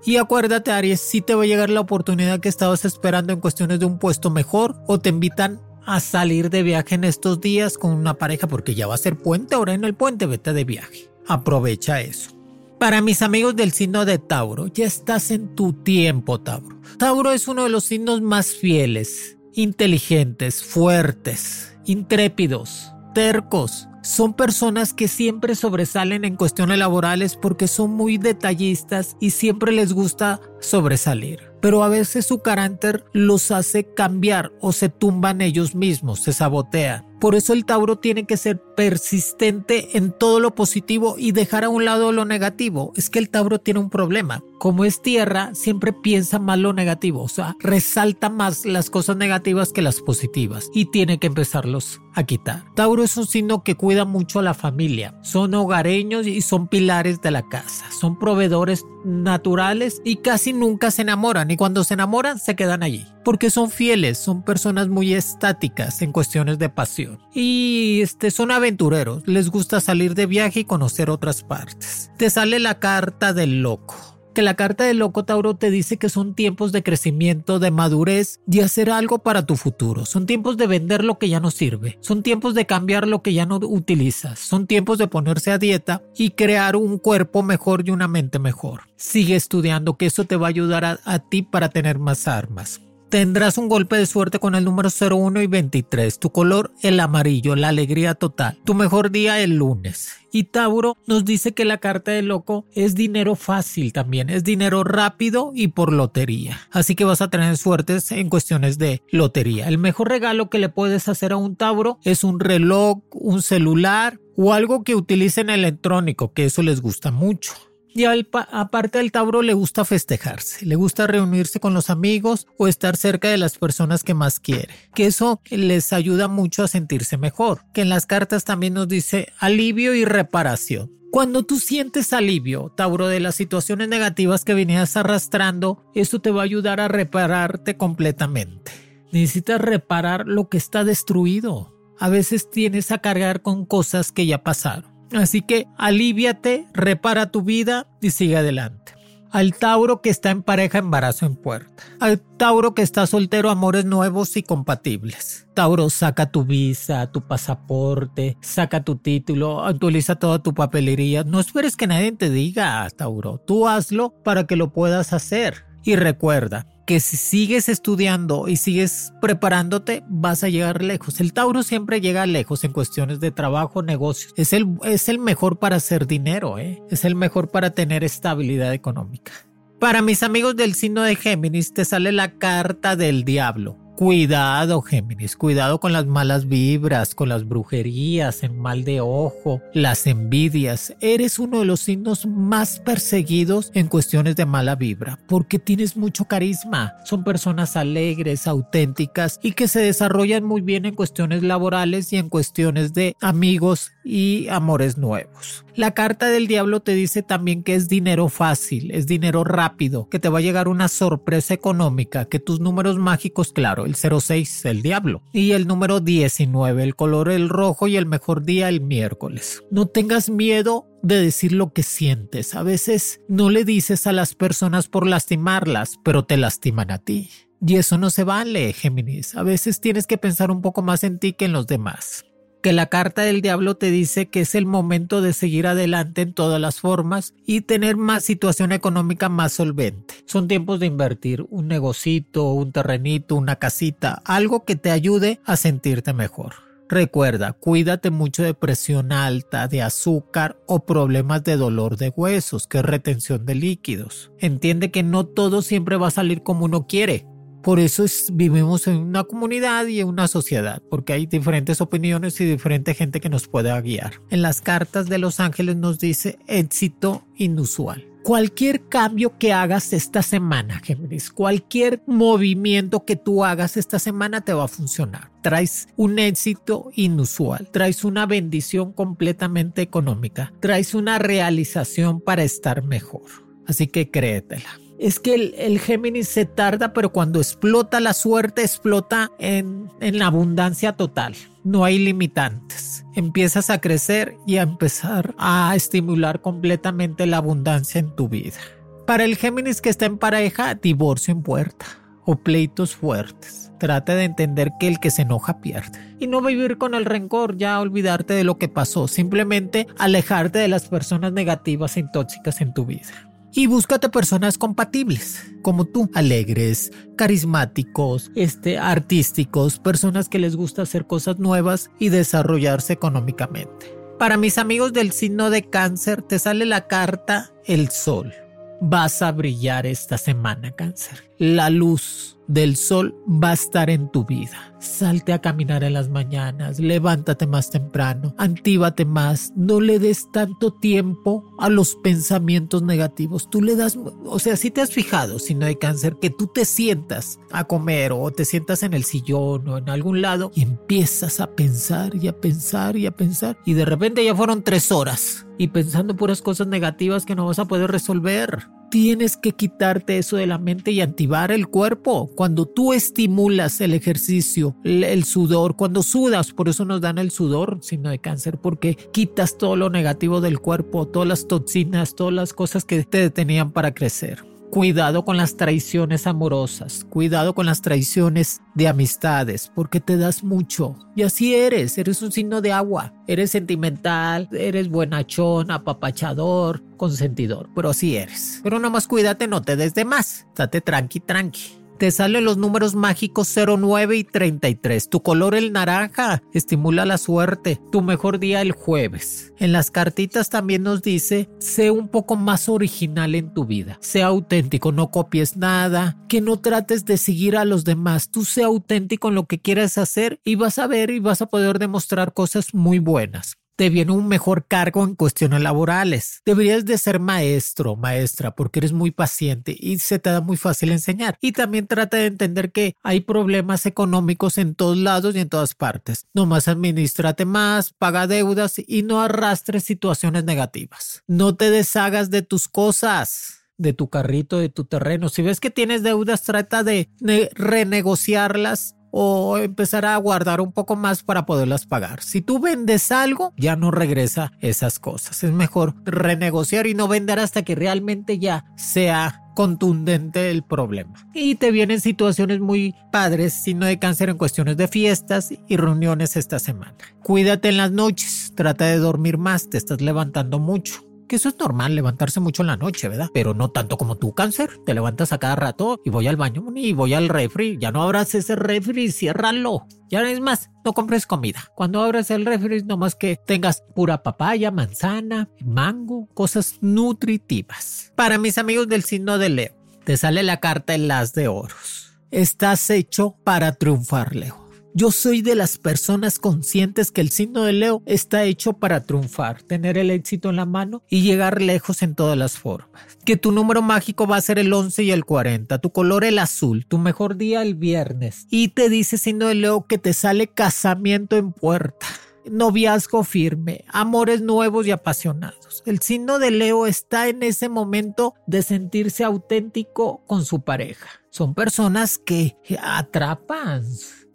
Y 0.04 0.18
acuérdate, 0.18 0.72
Aries, 0.72 1.00
si 1.00 1.22
te 1.22 1.36
va 1.36 1.44
a 1.44 1.48
llegar 1.48 1.70
la 1.70 1.80
oportunidad 1.80 2.40
que 2.40 2.50
estabas 2.50 2.86
esperando 2.86 3.34
en 3.34 3.40
cuestiones 3.40 3.80
de 3.80 3.86
un 3.86 4.00
puesto 4.00 4.32
mejor 4.32 4.76
o 4.88 5.00
te 5.00 5.10
invitan 5.10 5.62
a 5.86 6.00
salir 6.00 6.50
de 6.50 6.64
viaje 6.64 6.96
en 6.96 7.04
estos 7.04 7.42
días 7.42 7.78
con 7.78 7.92
una 7.92 8.16
pareja 8.16 8.48
porque 8.48 8.76
ya 8.76 8.88
va 8.88 8.96
a 8.96 9.00
ser 9.00 9.18
puente, 9.18 9.56
ahora 9.56 9.74
en 9.74 9.84
el 9.84 9.94
puente 9.94 10.26
vete 10.26 10.54
de 10.54 10.64
viaje. 10.64 11.11
Aprovecha 11.32 12.02
eso. 12.02 12.32
Para 12.78 13.00
mis 13.00 13.22
amigos 13.22 13.56
del 13.56 13.72
signo 13.72 14.04
de 14.04 14.20
Tauro, 14.20 14.68
ya 14.68 14.86
estás 14.86 15.32
en 15.32 15.56
tu 15.56 15.72
tiempo, 15.72 16.42
Tauro. 16.42 16.82
Tauro 16.98 17.32
es 17.32 17.48
uno 17.48 17.64
de 17.64 17.70
los 17.70 17.86
signos 17.86 18.20
más 18.22 18.48
fieles, 18.48 19.38
inteligentes, 19.54 20.62
fuertes, 20.62 21.74
intrépidos, 21.86 22.92
tercos. 23.16 23.88
Son 24.02 24.34
personas 24.34 24.94
que 24.94 25.08
siempre 25.08 25.56
sobresalen 25.56 26.26
en 26.26 26.36
cuestiones 26.36 26.80
laborales 26.80 27.36
porque 27.36 27.68
son 27.68 27.92
muy 27.92 28.18
detallistas 28.18 29.16
y 29.20 29.32
siempre 29.32 29.72
les 29.72 29.94
gusta 29.94 30.42
sobresalir 30.60 31.52
pero 31.62 31.84
a 31.84 31.90
veces 31.90 32.26
su 32.26 32.40
carácter 32.40 33.06
los 33.14 33.52
hace 33.52 33.86
cambiar 33.94 34.52
o 34.60 34.74
se 34.74 34.90
tumban 34.90 35.42
ellos 35.42 35.76
mismos, 35.76 36.20
se 36.20 36.34
sabotean. 36.34 37.10
Por 37.22 37.36
eso 37.36 37.54
el 37.54 37.66
Tauro 37.66 37.98
tiene 37.98 38.26
que 38.26 38.36
ser 38.36 38.60
persistente 38.76 39.96
en 39.96 40.12
todo 40.12 40.40
lo 40.40 40.56
positivo 40.56 41.18
y 41.20 41.34
dejar 41.34 41.64
a 41.64 41.70
un 41.70 41.86
lado 41.86 42.12
lo 42.12 42.26
negativo. 42.26 42.94
Es 42.96 43.12
que 43.12 43.20
el 43.20 43.30
Tauro 43.30 43.60
tiene 43.60 43.80
un 43.80 43.92
problema. 43.92 44.44
Como 44.58 44.86
es 44.86 45.04
tierra, 45.04 45.54
siempre 45.54 45.94
piensa 45.94 46.40
más 46.40 46.58
lo 46.58 46.74
negativo, 46.74 47.22
o 47.22 47.28
sea, 47.28 47.56
resalta 47.60 48.30
más 48.30 48.66
las 48.66 48.90
cosas 48.90 49.18
negativas 49.18 49.72
que 49.72 49.84
las 49.84 50.02
positivas 50.02 50.72
y 50.74 50.86
tiene 50.86 51.20
que 51.20 51.28
empezarlos 51.28 52.02
a 52.16 52.24
quitar. 52.24 52.66
Tauro 52.76 53.04
es 53.04 53.16
un 53.18 53.28
signo 53.28 53.64
que 53.64 53.76
cuida 53.76 53.91
mucho 54.06 54.40
a 54.40 54.44
la 54.44 54.54
familia. 54.54 55.14
Son 55.22 55.54
hogareños 55.54 56.28
y 56.28 56.42
son 56.42 56.68
pilares 56.68 57.22
de 57.22 57.32
la 57.32 57.44
casa. 57.44 57.86
Son 57.92 58.18
proveedores 58.18 58.86
naturales 59.04 60.02
y 60.06 60.18
casi 60.18 60.54
nunca 60.54 60.92
se 60.92 61.02
enamoran 61.02 61.50
y 61.52 61.58
cuando 61.58 61.84
se 61.84 61.96
enamoran 61.96 62.40
se 62.40 62.56
quedan 62.56 62.84
allí 62.84 63.06
porque 63.24 63.50
son 63.50 63.70
fieles, 63.70 64.18
son 64.18 64.44
personas 64.44 64.88
muy 64.88 65.14
estáticas 65.14 66.02
en 66.02 66.12
cuestiones 66.12 66.60
de 66.60 66.70
pasión. 66.70 67.20
Y 67.34 68.00
este, 68.02 68.32
son 68.32 68.52
aventureros, 68.52 69.24
les 69.28 69.50
gusta 69.50 69.80
salir 69.80 70.16
de 70.16 70.26
viaje 70.26 70.62
y 70.62 70.66
conocer 70.66 71.10
otras 71.10 71.44
partes. 71.44 72.12
Te 72.18 72.30
sale 72.30 72.60
la 72.60 72.80
carta 72.80 73.34
del 73.34 73.62
loco 73.62 74.11
que 74.34 74.42
la 74.42 74.56
carta 74.56 74.84
del 74.84 75.00
loco 75.00 75.26
Tauro 75.26 75.56
te 75.56 75.70
dice 75.70 75.98
que 75.98 76.10
son 76.10 76.34
tiempos 76.34 76.72
de 76.72 76.84
crecimiento, 76.84 77.60
de 77.60 77.72
madurez 77.72 78.40
y 78.50 78.62
hacer 78.62 78.90
algo 78.90 79.20
para 79.20 79.46
tu 79.46 79.56
futuro. 79.56 80.06
Son 80.06 80.26
tiempos 80.26 80.58
de 80.58 80.68
vender 80.68 81.04
lo 81.04 81.18
que 81.18 81.30
ya 81.30 81.40
no 81.40 81.52
sirve. 81.52 81.98
Son 82.02 82.24
tiempos 82.24 82.54
de 82.54 82.66
cambiar 82.66 83.08
lo 83.08 83.22
que 83.22 83.34
ya 83.34 83.46
no 83.46 83.58
utilizas. 83.58 84.40
Son 84.40 84.68
tiempos 84.68 84.98
de 84.98 85.08
ponerse 85.08 85.52
a 85.52 85.58
dieta 85.58 86.04
y 86.16 86.32
crear 86.32 86.76
un 86.76 86.98
cuerpo 86.98 87.44
mejor 87.44 87.88
y 87.88 87.92
una 87.92 88.08
mente 88.08 88.40
mejor. 88.40 88.82
Sigue 88.96 89.36
estudiando, 89.36 89.98
que 89.98 90.06
eso 90.06 90.26
te 90.26 90.36
va 90.36 90.48
a 90.48 90.50
ayudar 90.50 90.86
a, 90.86 91.00
a 91.06 91.20
ti 91.20 91.42
para 91.42 91.70
tener 91.70 92.00
más 92.00 92.28
armas. 92.28 92.82
Tendrás 93.12 93.58
un 93.58 93.68
golpe 93.68 93.98
de 93.98 94.06
suerte 94.06 94.40
con 94.40 94.56
el 94.56 94.64
número 94.64 94.88
01 94.88 95.42
y 95.42 95.48
23. 95.48 96.18
Tu 96.18 96.30
color, 96.30 96.72
el 96.82 96.98
amarillo, 96.98 97.58
la 97.58 97.68
alegría 97.68 98.16
total. 98.16 98.58
Tu 98.64 98.74
mejor 98.74 99.12
día, 99.12 99.42
el 99.42 99.58
lunes. 99.58 100.14
Y 100.32 100.46
Tauro 100.46 100.96
nos 101.08 101.26
dice 101.26 101.52
que 101.52 101.66
la 101.66 101.80
carta 101.80 102.12
de 102.12 102.22
loco 102.22 102.66
es 102.74 102.96
dinero 102.96 103.36
fácil 103.36 103.92
también, 103.92 104.30
es 104.30 104.46
dinero 104.46 104.86
rápido 104.86 105.52
y 105.54 105.68
por 105.68 105.92
lotería. 105.92 106.62
Así 106.72 106.96
que 106.96 107.04
vas 107.04 107.22
a 107.22 107.30
tener 107.30 107.58
suertes 107.58 108.14
en 108.14 108.30
cuestiones 108.30 108.78
de 108.78 109.02
lotería. 109.12 109.68
El 109.68 109.78
mejor 109.78 110.08
regalo 110.08 110.50
que 110.50 110.60
le 110.60 110.70
puedes 110.70 111.10
hacer 111.10 111.34
a 111.34 111.36
un 111.36 111.58
Tauro 111.58 112.00
es 112.06 112.24
un 112.24 112.40
reloj, 112.40 113.00
un 113.12 113.42
celular 113.42 114.22
o 114.38 114.54
algo 114.54 114.86
que 114.86 114.96
utilicen 114.96 115.50
electrónico, 115.50 116.32
que 116.32 116.46
eso 116.46 116.62
les 116.62 116.80
gusta 116.80 117.12
mucho. 117.12 117.52
Y 117.94 118.06
aparte 118.06 119.00
del 119.00 119.12
Tauro 119.12 119.42
le 119.42 119.54
gusta 119.54 119.84
festejarse, 119.84 120.66
le 120.66 120.76
gusta 120.76 121.08
reunirse 121.08 121.60
con 121.60 121.74
los 121.74 121.90
amigos 121.90 122.48
o 122.58 122.68
estar 122.68 122.96
cerca 122.96 123.30
de 123.30 123.38
las 123.38 123.58
personas 123.58 124.04
que 124.04 124.14
más 124.14 124.40
quiere, 124.40 124.74
que 124.94 125.08
eso 125.08 125.42
les 125.50 125.92
ayuda 125.92 126.30
mucho 126.30 126.64
a 126.64 126.68
sentirse 126.70 127.18
mejor, 127.18 127.66
que 127.74 127.82
en 127.82 127.90
las 127.90 128.06
cartas 128.06 128.46
también 128.46 128.76
nos 128.76 128.88
dice 128.88 129.28
alivio 129.40 129.94
y 129.94 130.06
reparación. 130.06 130.92
Cuando 131.12 131.44
tú 131.44 131.60
sientes 131.60 132.14
alivio, 132.14 132.72
Tauro, 132.78 133.10
de 133.10 133.20
las 133.20 133.36
situaciones 133.36 133.90
negativas 133.90 134.46
que 134.46 134.54
venías 134.54 134.96
arrastrando, 134.96 135.84
eso 135.94 136.22
te 136.22 136.32
va 136.32 136.42
a 136.42 136.46
ayudar 136.46 136.80
a 136.80 136.88
repararte 136.88 137.76
completamente. 137.76 138.72
Necesitas 139.12 139.60
reparar 139.60 140.26
lo 140.26 140.48
que 140.48 140.56
está 140.56 140.86
destruido. 140.86 141.76
A 142.00 142.08
veces 142.08 142.50
tienes 142.50 142.92
a 142.92 143.00
cargar 143.00 143.42
con 143.42 143.66
cosas 143.66 144.14
que 144.14 144.26
ya 144.26 144.42
pasaron. 144.42 144.91
Así 145.12 145.42
que 145.42 145.68
aliviate, 145.78 146.68
repara 146.74 147.32
tu 147.32 147.42
vida 147.42 147.88
y 148.02 148.12
sigue 148.12 148.38
adelante. 148.38 148.94
Al 149.32 149.54
Tauro 149.54 150.02
que 150.02 150.10
está 150.10 150.30
en 150.30 150.44
pareja, 150.44 150.80
embarazo 150.80 151.26
en 151.26 151.38
puerta. 151.38 151.84
Al 152.02 152.20
Tauro 152.20 152.74
que 152.74 152.82
está 152.82 153.08
soltero, 153.08 153.50
amores 153.50 153.86
nuevos 153.86 154.36
y 154.36 154.44
compatibles. 154.44 155.48
Tauro, 155.54 155.90
saca 155.90 156.32
tu 156.32 156.44
visa, 156.44 157.10
tu 157.12 157.22
pasaporte, 157.22 158.36
saca 158.42 158.84
tu 158.84 158.98
título, 158.98 159.64
actualiza 159.64 160.16
toda 160.16 160.44
tu 160.44 160.54
papelería. 160.54 161.24
No 161.24 161.40
esperes 161.40 161.78
que 161.78 161.88
nadie 161.88 162.12
te 162.12 162.30
diga, 162.30 162.86
Tauro. 162.90 163.38
Tú 163.38 163.70
hazlo 163.70 164.10
para 164.22 164.48
que 164.48 164.58
lo 164.58 164.74
puedas 164.74 165.14
hacer. 165.14 165.64
Y 165.84 165.96
recuerda, 165.96 166.68
que 166.86 167.00
si 167.00 167.18
sigues 167.18 167.70
estudiando 167.70 168.48
y 168.48 168.58
sigues 168.58 169.14
preparándote, 169.22 170.04
vas 170.08 170.44
a 170.44 170.50
llegar 170.50 170.82
lejos. 170.82 171.20
El 171.20 171.34
Tauro 171.34 171.64
siempre 171.64 172.02
llega 172.02 172.26
lejos 172.26 172.64
en 172.64 172.74
cuestiones 172.74 173.20
de 173.20 173.32
trabajo, 173.32 173.82
negocios. 173.82 174.34
Es 174.38 174.54
el, 174.54 174.68
es 174.84 175.10
el 175.10 175.20
mejor 175.20 175.60
para 175.60 175.78
hacer 175.78 176.08
dinero, 176.08 176.60
¿eh? 176.60 176.82
es 176.90 177.06
el 177.06 177.16
mejor 177.16 177.50
para 177.50 177.72
tener 177.72 178.04
estabilidad 178.04 178.74
económica. 178.74 179.32
Para 179.80 180.02
mis 180.02 180.22
amigos 180.22 180.56
del 180.56 180.76
signo 180.76 181.02
de 181.02 181.16
Géminis, 181.16 181.74
te 181.74 181.86
sale 181.86 182.12
la 182.12 182.38
carta 182.38 182.96
del 182.96 183.24
diablo. 183.24 183.81
Cuidado, 184.02 184.82
Géminis, 184.82 185.36
cuidado 185.36 185.80
con 185.80 185.94
las 185.94 186.08
malas 186.08 186.48
vibras, 186.48 187.14
con 187.14 187.30
las 187.30 187.48
brujerías, 187.48 188.42
el 188.42 188.50
mal 188.52 188.84
de 188.84 189.00
ojo, 189.00 189.62
las 189.76 190.08
envidias. 190.08 190.96
Eres 191.02 191.38
uno 191.38 191.60
de 191.60 191.66
los 191.66 191.82
signos 191.82 192.26
más 192.26 192.80
perseguidos 192.80 193.70
en 193.76 193.88
cuestiones 193.88 194.36
de 194.36 194.48
mala 194.48 194.74
vibra, 194.74 195.20
porque 195.28 195.60
tienes 195.60 195.98
mucho 195.98 196.26
carisma. 196.26 196.96
Son 197.06 197.24
personas 197.24 197.78
alegres, 197.78 198.48
auténticas 198.48 199.40
y 199.44 199.52
que 199.52 199.68
se 199.68 199.82
desarrollan 199.82 200.46
muy 200.46 200.62
bien 200.62 200.88
en 200.88 200.96
cuestiones 200.96 201.44
laborales 201.44 202.12
y 202.12 202.18
en 202.18 202.30
cuestiones 202.30 202.96
de 202.96 203.16
amigos 203.22 203.92
y 204.04 204.48
amores 204.50 204.98
nuevos. 204.98 205.66
La 205.76 205.92
carta 205.92 206.28
del 206.28 206.48
diablo 206.48 206.82
te 206.82 206.94
dice 206.94 207.24
también 207.24 207.64
que 207.64 207.76
es 207.76 207.88
dinero 207.88 208.28
fácil, 208.30 208.92
es 208.92 209.08
dinero 209.08 209.44
rápido, 209.44 210.10
que 210.10 210.20
te 210.20 210.30
va 210.30 210.40
a 210.40 210.42
llegar 210.42 210.68
una 210.68 210.88
sorpresa 210.88 211.54
económica, 211.54 212.26
que 212.26 212.40
tus 212.40 212.60
números 212.60 212.98
mágicos, 212.98 213.54
claro, 213.54 213.86
el 213.86 213.96
06, 213.96 214.66
el 214.66 214.82
diablo, 214.82 215.24
y 215.32 215.52
el 215.52 215.68
número 215.68 216.00
19, 216.00 216.84
el 216.84 216.96
color 216.96 217.30
el 217.30 217.50
rojo 217.50 217.88
y 217.88 217.96
el 217.96 218.06
mejor 218.06 218.44
día 218.44 218.70
el 218.70 218.82
miércoles. 218.82 219.64
No 219.72 219.86
tengas 219.86 220.30
miedo 220.30 220.88
de 221.04 221.22
decir 221.22 221.54
lo 221.54 221.74
que 221.74 221.84
sientes. 221.84 222.56
A 222.56 222.64
veces 222.64 223.22
no 223.28 223.50
le 223.50 223.64
dices 223.64 224.08
a 224.08 224.12
las 224.12 224.36
personas 224.36 224.88
por 224.88 225.08
lastimarlas, 225.08 226.00
pero 226.04 226.26
te 226.26 226.38
lastiman 226.38 226.92
a 226.92 227.00
ti. 227.00 227.30
Y 227.66 227.76
eso 227.76 227.98
no 227.98 228.10
se 228.10 228.24
vale, 228.24 228.74
Géminis. 228.74 229.36
A 229.36 229.44
veces 229.44 229.80
tienes 229.80 230.08
que 230.08 230.18
pensar 230.18 230.52
un 230.52 230.62
poco 230.62 230.82
más 230.82 231.04
en 231.04 231.20
ti 231.20 231.34
que 231.34 231.46
en 231.46 231.54
los 231.54 231.68
demás 231.68 232.26
que 232.62 232.74
la 232.74 232.88
carta 232.88 233.24
del 233.24 233.42
diablo 233.42 233.76
te 233.76 233.92
dice 233.92 234.28
que 234.28 234.42
es 234.42 234.56
el 234.56 234.66
momento 234.66 235.22
de 235.22 235.34
seguir 235.34 235.68
adelante 235.68 236.22
en 236.22 236.34
todas 236.34 236.62
las 236.62 236.80
formas 236.80 237.34
y 237.46 237.62
tener 237.62 237.98
más 237.98 238.24
situación 238.24 238.72
económica 238.72 239.30
más 239.30 239.54
solvente. 239.54 240.14
Son 240.26 240.48
tiempos 240.48 240.80
de 240.80 240.86
invertir 240.86 241.46
un 241.50 241.68
negocito, 241.68 242.52
un 242.52 242.72
terrenito, 242.72 243.36
una 243.36 243.58
casita, 243.58 244.22
algo 244.26 244.64
que 244.64 244.76
te 244.76 244.92
ayude 244.92 245.40
a 245.46 245.58
sentirte 245.58 246.14
mejor. 246.14 246.72
Recuerda, 246.92 247.54
cuídate 247.54 248.10
mucho 248.10 248.44
de 248.44 248.54
presión 248.54 249.14
alta, 249.14 249.70
de 249.70 249.82
azúcar 249.82 250.58
o 250.68 250.86
problemas 250.86 251.42
de 251.42 251.56
dolor 251.56 251.96
de 251.96 252.10
huesos, 252.10 252.68
que 252.68 252.80
es 252.80 252.84
retención 252.84 253.46
de 253.46 253.56
líquidos. 253.56 254.30
Entiende 254.40 254.92
que 254.92 255.02
no 255.02 255.26
todo 255.26 255.62
siempre 255.62 255.96
va 255.96 256.10
a 256.10 256.12
salir 256.12 256.44
como 256.44 256.66
uno 256.66 256.88
quiere. 256.88 257.26
Por 257.64 257.80
eso 257.80 258.06
vivimos 258.34 258.88
en 258.88 258.98
una 258.98 259.24
comunidad 259.24 259.86
y 259.86 260.00
en 260.00 260.08
una 260.08 260.28
sociedad, 260.28 260.82
porque 260.90 261.14
hay 261.14 261.26
diferentes 261.28 261.80
opiniones 261.80 262.42
y 262.42 262.46
diferente 262.46 262.96
gente 262.96 263.20
que 263.20 263.30
nos 263.30 263.48
puede 263.48 263.80
guiar. 263.82 264.14
En 264.30 264.42
las 264.42 264.62
cartas 264.62 265.08
de 265.08 265.20
los 265.20 265.40
ángeles 265.40 265.76
nos 265.76 266.00
dice 266.00 266.40
éxito 266.48 267.24
inusual. 267.36 268.08
Cualquier 268.24 268.88
cambio 268.88 269.38
que 269.40 269.52
hagas 269.52 269.94
esta 269.94 270.22
semana, 270.22 270.80
Géminis, 270.84 271.32
cualquier 271.32 272.04
movimiento 272.06 273.04
que 273.04 273.16
tú 273.16 273.44
hagas 273.44 273.78
esta 273.78 273.98
semana 273.98 274.42
te 274.42 274.54
va 274.54 274.66
a 274.66 274.68
funcionar. 274.68 275.32
Traes 275.42 275.88
un 275.96 276.20
éxito 276.20 276.92
inusual, 276.96 277.70
traes 277.72 278.04
una 278.04 278.28
bendición 278.28 278.94
completamente 278.94 279.82
económica, 279.82 280.54
traes 280.60 280.94
una 280.94 281.18
realización 281.18 282.22
para 282.22 282.44
estar 282.44 282.84
mejor. 282.84 283.24
Así 283.66 283.88
que 283.88 284.12
créetela 284.12 284.70
es 285.02 285.20
que 285.20 285.34
el, 285.58 285.80
Géminis 285.80 286.28
se 286.28 286.46
tarda, 286.46 286.94
pero 286.94 287.12
cuando 287.12 287.40
explota 287.40 288.00
la 288.00 288.14
suerte, 288.14 288.62
explota 288.62 289.32
en, 289.40 289.90
en 290.00 290.20
la 290.20 290.28
abundancia 290.28 290.94
total. 290.94 291.36
No 291.64 291.84
hay 291.84 291.98
limitantes. 291.98 293.04
Empiezas 293.16 293.72
a 293.72 293.82
crecer 293.82 294.38
y 294.46 294.58
a 294.58 294.62
empezar 294.62 295.34
a 295.40 295.74
estimular 295.76 296.42
completamente 296.42 297.26
la 297.26 297.38
abundancia 297.38 297.98
en 297.98 298.16
tu 298.16 298.30
vida. 298.30 298.60
Para 299.08 299.24
el 299.24 299.38
Géminis 299.38 299.82
que 299.82 299.90
está 299.90 300.06
en 300.06 300.20
pareja, 300.20 300.76
divorcio 300.76 301.32
en 301.32 301.42
puerta 301.42 301.88
o 302.24 302.36
pleitos 302.36 302.96
fuertes. 302.96 303.72
Trata 303.80 304.14
de 304.14 304.26
entender 304.26 304.72
que 304.80 304.88
el 304.88 305.00
que 305.00 305.10
se 305.10 305.24
enoja 305.24 305.62
pierde. 305.62 305.98
Y 306.20 306.28
no 306.28 306.42
vivir 306.42 306.78
con 306.78 306.94
el 306.94 307.06
rencor, 307.06 307.58
ya 307.58 307.82
olvidarte 307.82 308.36
de 308.36 308.44
lo 308.44 308.60
que 308.60 308.70
pasó. 308.70 309.08
Simplemente 309.08 309.88
alejarte 309.98 310.60
de 310.60 310.68
las 310.68 310.88
personas 310.90 311.34
negativas 311.34 311.98
e 311.98 312.06
tóxicas 312.14 312.62
en 312.62 312.76
tu 312.76 312.86
vida 312.86 313.31
y 313.54 313.68
búscate 313.68 314.10
personas 314.10 314.58
compatibles, 314.58 315.44
como 315.62 315.86
tú, 315.86 316.10
alegres, 316.14 316.92
carismáticos, 317.16 318.32
este, 318.36 318.78
artísticos, 318.78 319.80
personas 319.80 320.30
que 320.30 320.40
les 320.40 320.56
gusta 320.56 320.84
hacer 320.84 321.06
cosas 321.06 321.40
nuevas 321.40 321.90
y 322.00 322.10
desarrollarse 322.10 322.94
económicamente. 322.94 323.94
Para 324.18 324.38
mis 324.38 324.58
amigos 324.58 324.94
del 324.94 325.12
signo 325.12 325.50
de 325.50 325.64
cáncer, 325.64 326.22
te 326.22 326.38
sale 326.38 326.66
la 326.66 326.88
carta 326.88 327.52
El 327.66 327.90
Sol. 327.90 328.34
Vas 328.80 329.22
a 329.22 329.32
brillar 329.32 329.86
esta 329.86 330.18
semana, 330.18 330.72
cáncer. 330.72 331.31
La 331.42 331.72
luz 331.72 332.38
del 332.46 332.76
sol 332.76 333.16
va 333.28 333.50
a 333.50 333.54
estar 333.54 333.90
en 333.90 334.12
tu 334.12 334.26
vida. 334.26 334.76
Salte 334.78 335.34
a 335.34 335.42
caminar 335.42 335.84
en 335.84 335.94
las 335.94 336.08
mañanas, 336.08 336.80
levántate 336.80 337.48
más 337.48 337.72
temprano, 337.72 338.36
antívate 338.38 339.06
más, 339.06 339.52
no 339.56 339.82
le 339.82 339.98
des 339.98 340.32
tanto 340.32 340.72
tiempo 340.72 341.52
a 341.58 341.68
los 341.70 341.96
pensamientos 341.96 342.84
negativos. 342.84 343.50
Tú 343.50 343.64
le 343.64 343.76
das, 343.76 343.98
o 344.24 344.38
sea, 344.38 344.56
si 344.56 344.70
te 344.70 344.82
has 344.82 344.92
fijado, 344.92 345.40
si 345.40 345.56
no 345.56 345.66
hay 345.66 345.78
cáncer, 345.78 346.18
que 346.22 346.30
tú 346.30 346.46
te 346.46 346.64
sientas 346.64 347.40
a 347.52 347.64
comer 347.64 348.12
o 348.12 348.30
te 348.30 348.46
sientas 348.46 348.84
en 348.84 348.94
el 348.94 349.04
sillón 349.04 349.68
o 349.68 349.80
en 349.80 349.90
algún 349.90 350.22
lado 350.22 350.52
y 350.54 350.62
empiezas 350.62 351.40
a 351.40 351.56
pensar 351.56 352.14
y 352.14 352.28
a 352.28 352.40
pensar 352.40 352.98
y 352.98 353.08
a 353.08 353.16
pensar 353.16 353.58
y 353.66 353.74
de 353.74 353.86
repente 353.86 354.24
ya 354.24 354.36
fueron 354.36 354.62
tres 354.62 354.92
horas 354.92 355.48
y 355.58 355.70
pensando 355.70 356.16
puras 356.16 356.44
cosas 356.44 356.68
negativas 356.68 357.26
que 357.26 357.34
no 357.34 357.48
vas 357.48 357.58
a 357.58 357.66
poder 357.66 357.90
resolver 357.90 358.68
tienes 358.92 359.38
que 359.38 359.54
quitarte 359.54 360.20
eso 360.20 360.38
de 360.38 360.46
la 360.46 360.60
mente 360.60 360.92
y 360.92 361.02
activar 361.02 361.52
el 361.52 361.68
cuerpo. 361.68 362.30
Cuando 362.36 362.68
tú 362.68 362.94
estimulas 362.94 363.82
el 363.82 363.96
ejercicio, 363.96 364.76
el, 364.84 365.24
sudor, 365.24 365.76
cuando 365.76 366.04
sudas, 366.04 366.52
por 366.52 366.70
eso 366.70 366.86
nos 366.86 367.02
dan 367.02 367.18
el 367.18 367.32
sudor, 367.32 367.80
sino 367.82 368.10
de 368.10 368.20
cáncer, 368.20 368.60
porque 368.60 368.96
quitas 369.12 369.58
todo 369.58 369.76
lo 369.76 369.90
negativo 369.90 370.42
del 370.42 370.60
cuerpo, 370.60 371.08
todas 371.08 371.28
las 371.28 371.48
toxinas, 371.48 372.14
todas 372.14 372.34
las 372.34 372.54
cosas 372.54 372.86
que 372.86 373.04
te 373.04 373.18
detenían 373.18 373.72
para 373.72 373.94
crecer. 373.94 374.51
Cuidado 374.72 375.26
con 375.26 375.36
las 375.36 375.58
traiciones 375.58 376.28
amorosas, 376.28 377.06
cuidado 377.10 377.54
con 377.54 377.66
las 377.66 377.82
traiciones 377.82 378.62
de 378.74 378.88
amistades, 378.88 379.70
porque 379.76 380.00
te 380.00 380.16
das 380.16 380.46
mucho. 380.46 380.96
Y 381.14 381.24
así 381.24 381.54
eres, 381.54 381.98
eres 381.98 382.22
un 382.22 382.32
signo 382.32 382.62
de 382.62 382.72
agua. 382.72 383.14
Eres 383.28 383.52
sentimental, 383.52 384.48
eres 384.54 384.88
buenachón, 384.88 385.72
apapachador, 385.72 386.82
consentidor, 386.96 387.70
pero 387.76 387.90
así 387.90 388.16
eres. 388.16 388.62
Pero 388.64 388.80
nada 388.80 388.92
más 388.92 389.10
cuídate, 389.10 389.46
no 389.46 389.62
te 389.62 389.76
des 389.76 389.94
de 389.94 390.06
más. 390.06 390.48
Date 390.56 390.80
tranqui, 390.80 391.20
tranqui 391.20 391.81
te 392.02 392.10
salen 392.10 392.46
los 392.46 392.58
números 392.58 392.96
mágicos 392.96 393.56
09 393.56 394.18
y 394.18 394.24
33. 394.24 395.08
Tu 395.08 395.22
color 395.22 395.54
el 395.54 395.72
naranja 395.72 396.42
estimula 396.52 397.06
la 397.06 397.20
suerte. 397.20 397.80
Tu 397.92 398.02
mejor 398.02 398.40
día 398.40 398.64
el 398.64 398.72
jueves. 398.72 399.54
En 399.60 399.72
las 399.72 399.92
cartitas 399.92 400.50
también 400.50 400.82
nos 400.82 401.04
dice, 401.04 401.48
sé 401.60 401.92
un 401.92 402.08
poco 402.08 402.36
más 402.38 402.70
original 402.70 403.36
en 403.36 403.54
tu 403.54 403.68
vida. 403.68 404.00
Sé 404.02 404.24
auténtico, 404.24 404.92
no 404.92 405.12
copies 405.12 405.58
nada, 405.58 406.18
que 406.28 406.42
no 406.42 406.58
trates 406.58 407.06
de 407.06 407.18
seguir 407.18 407.56
a 407.56 407.66
los 407.66 407.84
demás. 407.84 408.32
Tú 408.32 408.46
sé 408.46 408.64
auténtico 408.64 409.28
en 409.28 409.36
lo 409.36 409.46
que 409.46 409.62
quieras 409.62 410.00
hacer 410.00 410.40
y 410.44 410.56
vas 410.56 410.80
a 410.80 410.88
ver 410.88 411.12
y 411.12 411.20
vas 411.20 411.44
a 411.44 411.46
poder 411.46 411.78
demostrar 411.78 412.34
cosas 412.34 412.74
muy 412.74 412.98
buenas 412.98 413.61
te 413.82 413.90
viene 413.90 414.12
un 414.12 414.28
mejor 414.28 414.68
cargo 414.68 415.04
en 415.04 415.16
cuestiones 415.16 415.60
laborales. 415.60 416.44
Deberías 416.46 416.86
de 416.86 417.00
ser 417.00 417.20
maestro, 417.20 417.96
maestra, 417.96 418.54
porque 418.54 418.78
eres 418.78 418.94
muy 418.94 419.10
paciente 419.10 419.76
y 419.76 419.98
se 419.98 420.20
te 420.20 420.30
da 420.30 420.40
muy 420.40 420.56
fácil 420.56 420.92
enseñar. 420.92 421.40
Y 421.42 421.52
también 421.52 421.88
trata 421.88 422.18
de 422.18 422.28
entender 422.28 422.72
que 422.72 422.96
hay 423.02 423.22
problemas 423.22 423.88
económicos 423.88 424.60
en 424.60 424.76
todos 424.76 424.98
lados 425.00 425.36
y 425.36 425.40
en 425.40 425.50
todas 425.50 425.74
partes. 425.74 426.28
Nomás 426.36 426.68
administrate 426.68 427.46
más, 427.46 427.92
paga 427.92 428.28
deudas 428.28 428.76
y 428.78 429.02
no 429.02 429.20
arrastres 429.20 429.84
situaciones 429.84 430.44
negativas. 430.44 431.24
No 431.26 431.56
te 431.56 431.72
deshagas 431.72 432.30
de 432.30 432.44
tus 432.44 432.68
cosas 432.68 433.64
de 433.80 433.94
tu 433.94 434.12
carrito, 434.12 434.60
de 434.60 434.70
tu 434.70 434.86
terreno. 434.86 435.28
Si 435.28 435.42
ves 435.42 435.60
que 435.60 435.72
tienes 435.72 436.04
deudas, 436.04 436.44
trata 436.44 436.84
de 436.84 437.10
renegociarlas 437.56 438.96
o 439.12 439.58
empezar 439.58 440.06
a 440.06 440.18
guardar 440.18 440.62
un 440.62 440.72
poco 440.72 440.96
más 440.96 441.24
para 441.24 441.46
poderlas 441.46 441.86
pagar. 441.86 442.22
Si 442.24 442.42
tú 442.42 442.60
vendes 442.60 443.12
algo, 443.12 443.54
ya 443.58 443.76
no 443.76 443.92
regresa 443.92 444.52
esas 444.60 445.00
cosas. 445.00 445.44
Es 445.44 445.52
mejor 445.52 445.96
renegociar 446.06 446.88
y 446.88 446.94
no 446.94 447.08
vender 447.08 447.40
hasta 447.40 447.64
que 447.64 447.76
realmente 447.76 448.40
ya 448.40 448.66
sea 448.76 449.44
contundente 449.54 450.50
el 450.50 450.64
problema. 450.64 451.14
Y 451.34 451.56
te 451.56 451.72
vienen 451.72 452.00
situaciones 452.00 452.62
muy 452.62 452.96
padres, 453.12 453.54
si 453.54 453.74
no 453.74 453.86
de 453.86 454.00
cáncer 454.00 454.30
en 454.30 454.38
cuestiones 454.38 454.78
de 454.78 454.88
fiestas 454.88 455.54
y 455.68 455.78
reuniones 455.78 456.38
esta 456.38 456.58
semana. 456.58 456.96
Cuídate 457.22 457.70
en 457.70 457.78
las 457.78 457.92
noches, 457.92 458.54
trata 458.56 458.86
de 458.86 458.98
dormir 458.98 459.38
más, 459.38 459.70
te 459.70 459.78
estás 459.78 460.02
levantando 460.02 460.58
mucho 460.58 461.11
que 461.32 461.38
eso 461.38 461.48
es 461.48 461.58
normal, 461.58 461.96
levantarse 461.96 462.42
mucho 462.42 462.62
en 462.62 462.68
la 462.68 462.76
noche, 462.76 463.08
¿verdad? 463.08 463.30
Pero 463.34 463.54
no 463.54 463.72
tanto 463.72 463.96
como 463.98 464.18
tu 464.18 464.34
cáncer. 464.34 464.82
Te 464.86 464.94
levantas 464.94 465.32
a 465.32 465.38
cada 465.38 465.56
rato 465.56 466.02
y 466.04 466.10
voy 466.10 466.28
al 466.28 466.36
baño 466.36 466.66
y 466.76 466.92
voy 466.92 467.14
al 467.14 467.30
refri. 467.30 467.78
Ya 467.80 467.90
no 467.94 468.04
abras 468.04 468.36
ese 468.36 468.58
refri, 468.58 469.14
ciérralo. 469.14 469.88
Ya 470.10 470.30
es 470.30 470.42
más, 470.42 470.72
no 470.84 470.92
compres 470.92 471.26
comida. 471.26 471.72
Cuando 471.74 472.04
abras 472.04 472.32
el 472.32 472.46
refri, 472.46 472.84
nomás 472.84 473.16
que 473.16 473.38
tengas 473.38 473.82
pura 473.96 474.24
papaya, 474.24 474.72
manzana, 474.72 475.48
mango, 475.64 476.28
cosas 476.34 476.80
nutritivas. 476.82 478.12
Para 478.18 478.38
mis 478.38 478.58
amigos 478.58 478.90
del 478.90 479.04
signo 479.04 479.38
de 479.38 479.48
Leo, 479.48 479.74
te 480.04 480.18
sale 480.18 480.44
la 480.44 480.60
carta 480.60 480.96
en 480.96 481.08
las 481.08 481.32
de 481.32 481.48
oros. 481.48 482.12
Estás 482.30 482.90
hecho 482.90 483.38
para 483.46 483.72
triunfar, 483.76 484.36
Leo. 484.36 484.61
Yo 484.94 485.12
soy 485.12 485.42
de 485.42 485.56
las 485.56 485.78
personas 485.78 486.38
conscientes 486.38 487.12
que 487.12 487.22
el 487.22 487.32
signo 487.32 487.64
de 487.64 487.72
Leo 487.72 488.04
está 488.06 488.44
hecho 488.44 488.74
para 488.74 489.04
triunfar, 489.04 489.64
tener 489.64 489.98
el 489.98 490.12
éxito 490.12 490.50
en 490.50 490.58
la 490.58 490.66
mano 490.66 491.02
y 491.10 491.22
llegar 491.22 491.62
lejos 491.62 492.02
en 492.02 492.14
todas 492.14 492.38
las 492.38 492.58
formas. 492.58 493.18
Que 493.24 493.38
tu 493.38 493.54
número 493.54 493.82
mágico 493.82 494.28
va 494.28 494.36
a 494.36 494.42
ser 494.42 494.60
el 494.60 494.74
11 494.74 495.04
y 495.04 495.12
el 495.12 495.24
40, 495.24 495.80
tu 495.80 495.92
color 495.92 496.26
el 496.26 496.40
azul, 496.40 496.86
tu 496.86 496.98
mejor 496.98 497.38
día 497.38 497.62
el 497.62 497.76
viernes. 497.76 498.48
Y 498.50 498.70
te 498.70 498.90
dice 498.90 499.18
signo 499.18 499.48
de 499.48 499.56
Leo 499.56 499.88
que 499.88 499.98
te 499.98 500.12
sale 500.12 500.48
casamiento 500.48 501.38
en 501.38 501.54
puerta 501.54 502.06
noviazgo 502.44 503.24
firme, 503.24 503.86
amores 503.90 504.42
nuevos 504.42 504.88
y 504.88 504.92
apasionados. 504.92 505.84
El 505.86 506.00
signo 506.00 506.40
de 506.40 506.50
Leo 506.50 506.88
está 506.88 507.28
en 507.28 507.44
ese 507.44 507.70
momento 507.70 508.34
de 508.48 508.64
sentirse 508.64 509.24
auténtico 509.24 510.24
con 510.26 510.44
su 510.44 510.62
pareja. 510.62 511.08
Son 511.30 511.54
personas 511.54 512.18
que 512.18 512.58
atrapan 512.82 513.84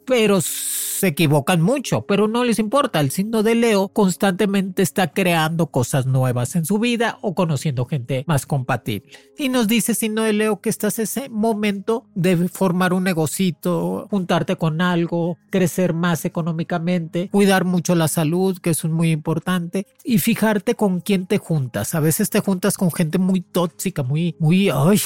pero 0.07 0.41
se 0.41 1.09
equivocan 1.09 1.61
mucho, 1.61 2.07
pero 2.07 2.27
no 2.27 2.45
les 2.45 2.59
importa. 2.59 3.01
El 3.01 3.11
signo 3.11 3.43
de 3.43 3.55
Leo 3.55 3.89
constantemente 3.89 4.83
está 4.83 5.13
creando 5.13 5.67
cosas 5.67 6.07
nuevas 6.07 6.57
en 6.57 6.65
su 6.65 6.79
vida 6.79 7.19
o 7.21 7.35
conociendo 7.35 7.85
gente 7.85 8.25
más 8.27 8.47
compatible. 8.47 9.11
Y 9.37 9.51
nos 9.51 9.69
dice 9.69 9.95
signo 9.95 10.23
de 10.23 10.33
Leo 10.33 10.61
que 10.61 10.71
estás 10.71 10.99
ese 10.99 11.29
momento 11.29 12.07
de 12.15 12.49
formar 12.49 12.95
un 12.95 13.05
negocito, 13.05 14.07
juntarte 14.11 14.57
con 14.57 14.81
algo, 14.81 15.37
crecer 15.51 15.93
más 15.93 16.25
económicamente, 16.25 17.29
cuidar 17.31 17.65
mucho 17.65 17.95
la 17.95 18.09
salud, 18.09 18.59
que 18.59 18.71
es 18.71 18.85
muy 18.85 19.11
importante, 19.11 19.87
y 20.05 20.19
fijarte 20.19 20.77
con 20.77 21.01
quién 21.01 21.27
te 21.27 21.39
juntas. 21.39 21.95
A 21.95 22.01
veces 22.01 22.31
te 22.31 22.41
juntas 22.41 22.79
con 22.79 22.91
gente 22.91 23.19
muy 23.19 23.41
tóxica, 23.41 24.03
muy, 24.03 24.35
muy, 24.39 24.71
ay, 24.71 25.01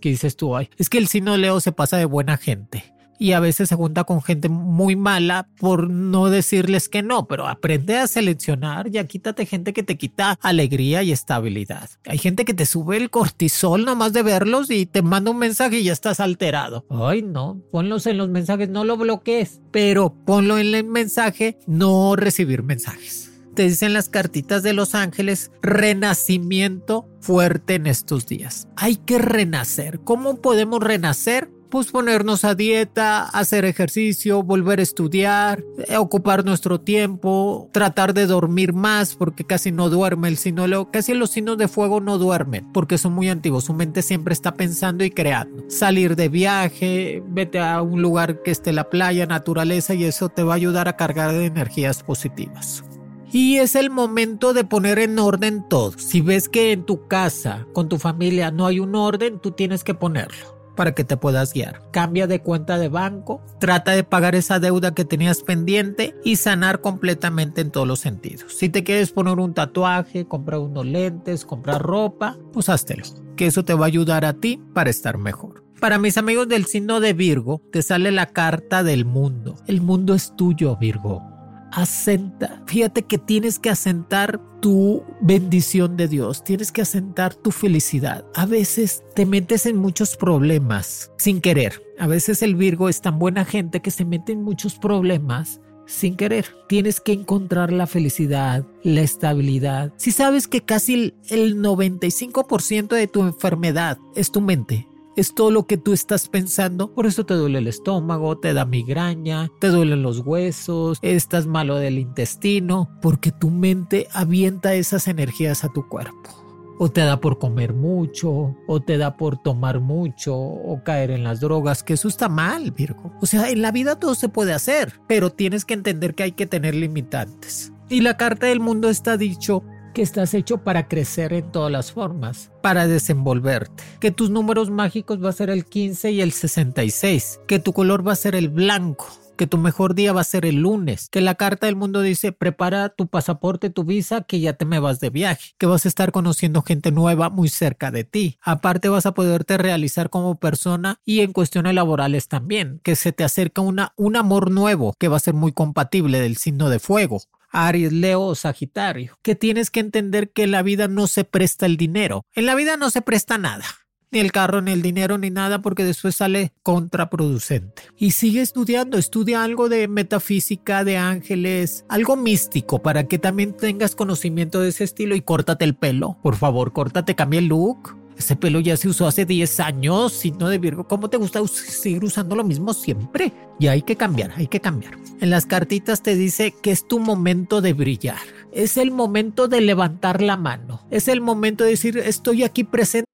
¿qué 0.00 0.10
dices 0.10 0.36
tú? 0.36 0.56
Ay, 0.56 0.68
es 0.78 0.88
que 0.88 0.98
el 0.98 1.08
signo 1.08 1.32
de 1.32 1.38
Leo 1.38 1.60
se 1.60 1.72
pasa 1.72 1.96
de 1.96 2.04
buena 2.04 2.36
gente 2.36 2.91
y 3.22 3.34
a 3.34 3.40
veces 3.40 3.68
se 3.68 3.76
junta 3.76 4.02
con 4.02 4.20
gente 4.20 4.48
muy 4.48 4.96
mala 4.96 5.48
por 5.58 5.88
no 5.88 6.28
decirles 6.28 6.88
que 6.88 7.04
no, 7.04 7.28
pero 7.28 7.46
aprende 7.46 7.96
a 7.96 8.08
seleccionar, 8.08 8.90
ya 8.90 9.04
quítate 9.04 9.46
gente 9.46 9.72
que 9.72 9.84
te 9.84 9.96
quita 9.96 10.36
alegría 10.42 11.04
y 11.04 11.12
estabilidad. 11.12 11.88
Hay 12.04 12.18
gente 12.18 12.44
que 12.44 12.52
te 12.52 12.66
sube 12.66 12.96
el 12.96 13.10
cortisol 13.10 13.84
nomás 13.84 14.12
de 14.12 14.24
verlos 14.24 14.72
y 14.72 14.86
te 14.86 15.02
manda 15.02 15.30
un 15.30 15.38
mensaje 15.38 15.78
y 15.78 15.84
ya 15.84 15.92
estás 15.92 16.18
alterado. 16.18 16.84
Ay, 16.90 17.22
no, 17.22 17.62
ponlos 17.70 18.08
en 18.08 18.18
los 18.18 18.28
mensajes, 18.28 18.68
no 18.68 18.82
lo 18.82 18.96
bloquees, 18.96 19.60
pero 19.70 20.12
ponlo 20.26 20.58
en 20.58 20.74
el 20.74 20.84
mensaje, 20.84 21.60
no 21.68 22.16
recibir 22.16 22.64
mensajes 22.64 23.28
te 23.54 23.64
dicen 23.64 23.92
las 23.92 24.08
cartitas 24.08 24.62
de 24.62 24.72
los 24.72 24.94
ángeles, 24.94 25.50
renacimiento 25.60 27.06
fuerte 27.20 27.74
en 27.74 27.86
estos 27.86 28.26
días. 28.26 28.66
Hay 28.76 28.96
que 28.96 29.18
renacer. 29.18 30.00
¿Cómo 30.00 30.40
podemos 30.40 30.80
renacer? 30.80 31.50
Pues 31.72 31.90
ponernos 31.90 32.44
a 32.44 32.54
dieta, 32.54 33.24
hacer 33.24 33.64
ejercicio, 33.64 34.42
volver 34.42 34.78
a 34.78 34.82
estudiar, 34.82 35.64
eh, 35.88 35.96
ocupar 35.96 36.44
nuestro 36.44 36.82
tiempo, 36.82 37.70
tratar 37.72 38.12
de 38.12 38.26
dormir 38.26 38.74
más 38.74 39.14
porque 39.14 39.44
casi 39.44 39.72
no 39.72 39.88
duerme 39.88 40.28
el 40.28 40.36
sino 40.36 40.66
casi 40.90 41.14
los 41.14 41.30
signos 41.30 41.56
de 41.56 41.68
fuego 41.68 42.02
no 42.02 42.18
duermen 42.18 42.70
porque 42.74 42.98
son 42.98 43.14
muy 43.14 43.30
antiguos, 43.30 43.64
su 43.64 43.72
mente 43.72 44.02
siempre 44.02 44.34
está 44.34 44.52
pensando 44.52 45.02
y 45.02 45.10
creando. 45.10 45.64
Salir 45.70 46.14
de 46.14 46.28
viaje, 46.28 47.22
vete 47.26 47.58
a 47.58 47.80
un 47.80 48.02
lugar 48.02 48.42
que 48.42 48.50
esté 48.50 48.74
la 48.74 48.90
playa, 48.90 49.24
naturaleza 49.24 49.94
y 49.94 50.04
eso 50.04 50.28
te 50.28 50.42
va 50.42 50.52
a 50.52 50.56
ayudar 50.56 50.88
a 50.88 50.98
cargar 50.98 51.32
de 51.32 51.46
energías 51.46 52.02
positivas. 52.02 52.84
Y 53.32 53.56
es 53.56 53.76
el 53.76 53.88
momento 53.88 54.52
de 54.52 54.64
poner 54.64 54.98
en 54.98 55.18
orden 55.18 55.66
todo. 55.70 55.92
Si 55.96 56.20
ves 56.20 56.50
que 56.50 56.72
en 56.72 56.84
tu 56.84 57.08
casa, 57.08 57.66
con 57.72 57.88
tu 57.88 57.96
familia, 57.96 58.50
no 58.50 58.66
hay 58.66 58.78
un 58.78 58.94
orden, 58.94 59.38
tú 59.38 59.52
tienes 59.52 59.84
que 59.84 59.94
ponerlo 59.94 60.51
para 60.76 60.94
que 60.94 61.04
te 61.04 61.16
puedas 61.16 61.52
guiar. 61.52 61.82
Cambia 61.90 62.26
de 62.26 62.40
cuenta 62.40 62.78
de 62.78 62.88
banco, 62.88 63.42
trata 63.58 63.92
de 63.92 64.04
pagar 64.04 64.34
esa 64.34 64.58
deuda 64.58 64.94
que 64.94 65.04
tenías 65.04 65.42
pendiente 65.42 66.14
y 66.24 66.36
sanar 66.36 66.80
completamente 66.80 67.60
en 67.60 67.70
todos 67.70 67.86
los 67.86 68.00
sentidos. 68.00 68.52
Si 68.52 68.68
te 68.68 68.84
quieres 68.84 69.12
poner 69.12 69.38
un 69.38 69.54
tatuaje, 69.54 70.26
comprar 70.26 70.60
unos 70.60 70.86
lentes, 70.86 71.44
comprar 71.44 71.82
ropa, 71.82 72.36
pues 72.52 72.68
háztelo, 72.68 73.04
que 73.36 73.46
eso 73.46 73.64
te 73.64 73.74
va 73.74 73.86
a 73.86 73.88
ayudar 73.88 74.24
a 74.24 74.34
ti 74.34 74.60
para 74.74 74.90
estar 74.90 75.18
mejor. 75.18 75.62
Para 75.80 75.98
mis 75.98 76.16
amigos 76.16 76.46
del 76.46 76.66
signo 76.66 77.00
de 77.00 77.12
Virgo, 77.12 77.60
te 77.72 77.82
sale 77.82 78.12
la 78.12 78.26
carta 78.26 78.84
del 78.84 79.04
mundo. 79.04 79.56
El 79.66 79.80
mundo 79.80 80.14
es 80.14 80.36
tuyo, 80.36 80.76
Virgo 80.76 81.31
asenta. 81.72 82.62
Fíjate 82.66 83.02
que 83.02 83.18
tienes 83.18 83.58
que 83.58 83.70
asentar 83.70 84.40
tu 84.60 85.02
bendición 85.20 85.96
de 85.96 86.06
Dios, 86.06 86.44
tienes 86.44 86.70
que 86.70 86.82
asentar 86.82 87.34
tu 87.34 87.50
felicidad. 87.50 88.24
A 88.34 88.46
veces 88.46 89.02
te 89.14 89.26
metes 89.26 89.66
en 89.66 89.76
muchos 89.76 90.16
problemas 90.16 91.10
sin 91.18 91.40
querer. 91.40 91.82
A 91.98 92.06
veces 92.06 92.42
el 92.42 92.54
Virgo 92.54 92.88
es 92.88 93.00
tan 93.00 93.18
buena 93.18 93.44
gente 93.44 93.80
que 93.80 93.90
se 93.90 94.04
mete 94.04 94.32
en 94.32 94.42
muchos 94.42 94.76
problemas 94.76 95.60
sin 95.86 96.16
querer. 96.16 96.46
Tienes 96.68 97.00
que 97.00 97.12
encontrar 97.12 97.72
la 97.72 97.86
felicidad, 97.86 98.64
la 98.82 99.00
estabilidad. 99.02 99.92
Si 99.96 100.12
sabes 100.12 100.48
que 100.48 100.62
casi 100.62 101.14
el 101.28 101.60
95% 101.60 102.94
de 102.94 103.06
tu 103.08 103.22
enfermedad 103.22 103.98
es 104.14 104.30
tu 104.30 104.40
mente, 104.40 104.88
es 105.16 105.34
todo 105.34 105.50
lo 105.50 105.66
que 105.66 105.76
tú 105.76 105.92
estás 105.92 106.28
pensando. 106.28 106.92
Por 106.94 107.06
eso 107.06 107.24
te 107.24 107.34
duele 107.34 107.58
el 107.58 107.68
estómago, 107.68 108.38
te 108.38 108.54
da 108.54 108.64
migraña, 108.64 109.50
te 109.60 109.68
duelen 109.68 110.02
los 110.02 110.20
huesos, 110.20 110.98
estás 111.02 111.46
malo 111.46 111.76
del 111.76 111.98
intestino, 111.98 112.90
porque 113.00 113.32
tu 113.32 113.50
mente 113.50 114.08
avienta 114.12 114.74
esas 114.74 115.08
energías 115.08 115.64
a 115.64 115.72
tu 115.72 115.88
cuerpo. 115.88 116.30
o 116.78 116.90
te 116.90 117.02
da 117.02 117.20
por 117.20 117.38
comer 117.38 117.74
mucho, 117.74 118.56
o 118.66 118.80
te 118.80 118.98
da 118.98 119.16
por 119.16 119.40
tomar 119.40 119.78
mucho, 119.78 120.34
o 120.36 120.82
caer 120.82 121.12
en 121.12 121.22
las 121.22 121.38
drogas, 121.38 121.84
que 121.84 121.92
eso 121.92 122.08
está 122.08 122.28
mal, 122.28 122.72
Virgo. 122.72 123.12
O 123.20 123.26
sea, 123.26 123.50
en 123.50 123.62
la 123.62 123.70
vida 123.70 124.00
todo 124.00 124.16
se 124.16 124.28
puede 124.28 124.52
hacer, 124.52 125.00
pero 125.06 125.30
tienes 125.30 125.64
que 125.64 125.74
entender 125.74 126.14
que 126.16 126.24
hay 126.24 126.32
que 126.32 126.46
tener 126.46 126.74
limitantes. 126.74 127.72
Y 127.88 128.00
la 128.00 128.16
carta 128.16 128.46
del 128.46 128.58
mundo 128.58 128.88
está 128.88 129.16
dicho 129.16 129.62
que 129.92 130.02
estás 130.02 130.34
hecho 130.34 130.58
para 130.58 130.88
crecer 130.88 131.32
en 131.32 131.50
todas 131.52 131.70
las 131.70 131.92
formas, 131.92 132.50
para 132.62 132.86
desenvolverte, 132.86 133.82
que 134.00 134.10
tus 134.10 134.30
números 134.30 134.70
mágicos 134.70 135.22
va 135.22 135.28
a 135.28 135.32
ser 135.32 135.50
el 135.50 135.64
15 135.64 136.10
y 136.12 136.20
el 136.20 136.32
66, 136.32 137.40
que 137.46 137.58
tu 137.58 137.72
color 137.72 138.06
va 138.06 138.12
a 138.12 138.16
ser 138.16 138.34
el 138.34 138.48
blanco, 138.48 139.06
que 139.36 139.46
tu 139.46 139.58
mejor 139.58 139.94
día 139.94 140.12
va 140.12 140.20
a 140.20 140.24
ser 140.24 140.46
el 140.46 140.56
lunes, 140.56 141.08
que 141.10 141.20
la 141.20 141.34
carta 141.34 141.66
del 141.66 141.76
mundo 141.76 142.00
dice 142.00 142.32
prepara 142.32 142.88
tu 142.90 143.06
pasaporte, 143.06 143.70
tu 143.70 143.84
visa, 143.84 144.22
que 144.22 144.40
ya 144.40 144.52
te 144.52 144.64
me 144.64 144.78
vas 144.78 145.00
de 145.00 145.10
viaje, 145.10 145.52
que 145.58 145.66
vas 145.66 145.84
a 145.84 145.88
estar 145.88 146.12
conociendo 146.12 146.62
gente 146.62 146.92
nueva 146.92 147.30
muy 147.30 147.48
cerca 147.48 147.90
de 147.90 148.04
ti. 148.04 148.38
Aparte 148.42 148.88
vas 148.88 149.06
a 149.06 149.14
poderte 149.14 149.58
realizar 149.58 150.10
como 150.10 150.38
persona 150.38 151.00
y 151.04 151.20
en 151.20 151.32
cuestiones 151.32 151.74
laborales 151.74 152.28
también, 152.28 152.80
que 152.82 152.96
se 152.96 153.12
te 153.12 153.24
acerca 153.24 153.62
una, 153.62 153.92
un 153.96 154.16
amor 154.16 154.50
nuevo 154.50 154.94
que 154.98 155.08
va 155.08 155.16
a 155.16 155.20
ser 155.20 155.34
muy 155.34 155.52
compatible 155.52 156.20
del 156.20 156.36
signo 156.36 156.68
de 156.68 156.78
fuego. 156.78 157.22
Aries, 157.52 157.92
Leo 157.92 158.22
o 158.22 158.34
Sagitario, 158.34 159.18
que 159.22 159.34
tienes 159.34 159.70
que 159.70 159.80
entender 159.80 160.30
que 160.30 160.46
la 160.46 160.62
vida 160.62 160.88
no 160.88 161.06
se 161.06 161.24
presta 161.24 161.66
el 161.66 161.76
dinero, 161.76 162.24
en 162.34 162.46
la 162.46 162.54
vida 162.54 162.76
no 162.76 162.90
se 162.90 163.02
presta 163.02 163.38
nada 163.38 163.64
ni 164.12 164.20
el 164.20 164.30
carro, 164.30 164.60
ni 164.60 164.72
el 164.72 164.82
dinero, 164.82 165.18
ni 165.18 165.30
nada, 165.30 165.62
porque 165.62 165.84
después 165.84 166.16
sale 166.16 166.52
contraproducente. 166.62 167.82
Y 167.96 168.12
sigue 168.12 168.42
estudiando, 168.42 168.98
estudia 168.98 169.42
algo 169.42 169.68
de 169.70 169.88
metafísica, 169.88 170.84
de 170.84 170.98
ángeles, 170.98 171.84
algo 171.88 172.14
místico, 172.14 172.82
para 172.82 173.08
que 173.08 173.18
también 173.18 173.56
tengas 173.56 173.96
conocimiento 173.96 174.60
de 174.60 174.68
ese 174.68 174.84
estilo 174.84 175.16
y 175.16 175.22
córtate 175.22 175.64
el 175.64 175.74
pelo. 175.74 176.18
Por 176.22 176.36
favor, 176.36 176.72
córtate, 176.72 177.16
cambia 177.16 177.38
el 177.38 177.46
look. 177.46 178.01
Ese 178.16 178.36
pelo 178.36 178.60
ya 178.60 178.76
se 178.76 178.88
usó 178.88 179.06
hace 179.06 179.24
10 179.24 179.60
años, 179.60 180.12
si 180.12 180.30
no 180.30 180.48
de 180.48 180.58
Virgo, 180.58 180.86
¿cómo 180.86 181.08
te 181.08 181.16
gusta 181.16 181.46
seguir 181.46 182.04
usando 182.04 182.36
lo 182.36 182.44
mismo 182.44 182.74
siempre? 182.74 183.32
Y 183.58 183.68
hay 183.68 183.82
que 183.82 183.96
cambiar, 183.96 184.32
hay 184.36 184.46
que 184.46 184.60
cambiar. 184.60 184.94
En 185.20 185.30
las 185.30 185.46
cartitas 185.46 186.02
te 186.02 186.14
dice 186.14 186.54
que 186.62 186.70
es 186.70 186.86
tu 186.86 186.98
momento 186.98 187.60
de 187.60 187.72
brillar. 187.72 188.20
Es 188.52 188.76
el 188.76 188.90
momento 188.90 189.48
de 189.48 189.60
levantar 189.60 190.20
la 190.20 190.36
mano. 190.36 190.86
Es 190.90 191.08
el 191.08 191.20
momento 191.20 191.64
de 191.64 191.70
decir, 191.70 191.98
estoy 191.98 192.44
aquí 192.44 192.64
presente 192.64 193.06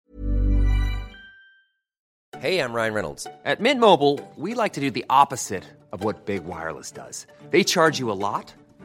Hey, 2.40 2.60
I'm 2.60 2.72
Ryan 2.72 2.94
Reynolds. 2.94 3.26
At 3.44 3.58
Mint 3.58 3.80
Mobile, 3.80 4.20
we 4.36 4.54
like 4.54 4.74
to 4.74 4.80
do 4.80 4.92
the 4.92 5.04
opposite 5.10 5.64
of 5.90 6.04
what 6.04 6.24
Big 6.24 6.44
Wireless 6.44 6.92
does. 6.92 7.26
They 7.50 7.64
charge 7.64 7.98
you 7.98 8.12
a 8.12 8.14
lot, 8.14 8.54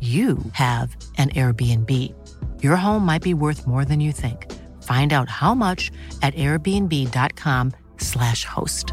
you 0.00 0.38
have 0.52 0.94
an 1.16 1.30
Airbnb. 1.30 2.12
Your 2.62 2.76
home 2.76 3.06
might 3.06 3.22
be 3.22 3.32
worth 3.32 3.66
more 3.66 3.86
than 3.86 4.00
you 4.00 4.12
think. 4.12 4.52
Find 4.82 5.12
out 5.12 5.30
how 5.30 5.54
much 5.54 5.90
at 6.20 6.34
airbnb.com/slash 6.34 8.44
host. 8.44 8.92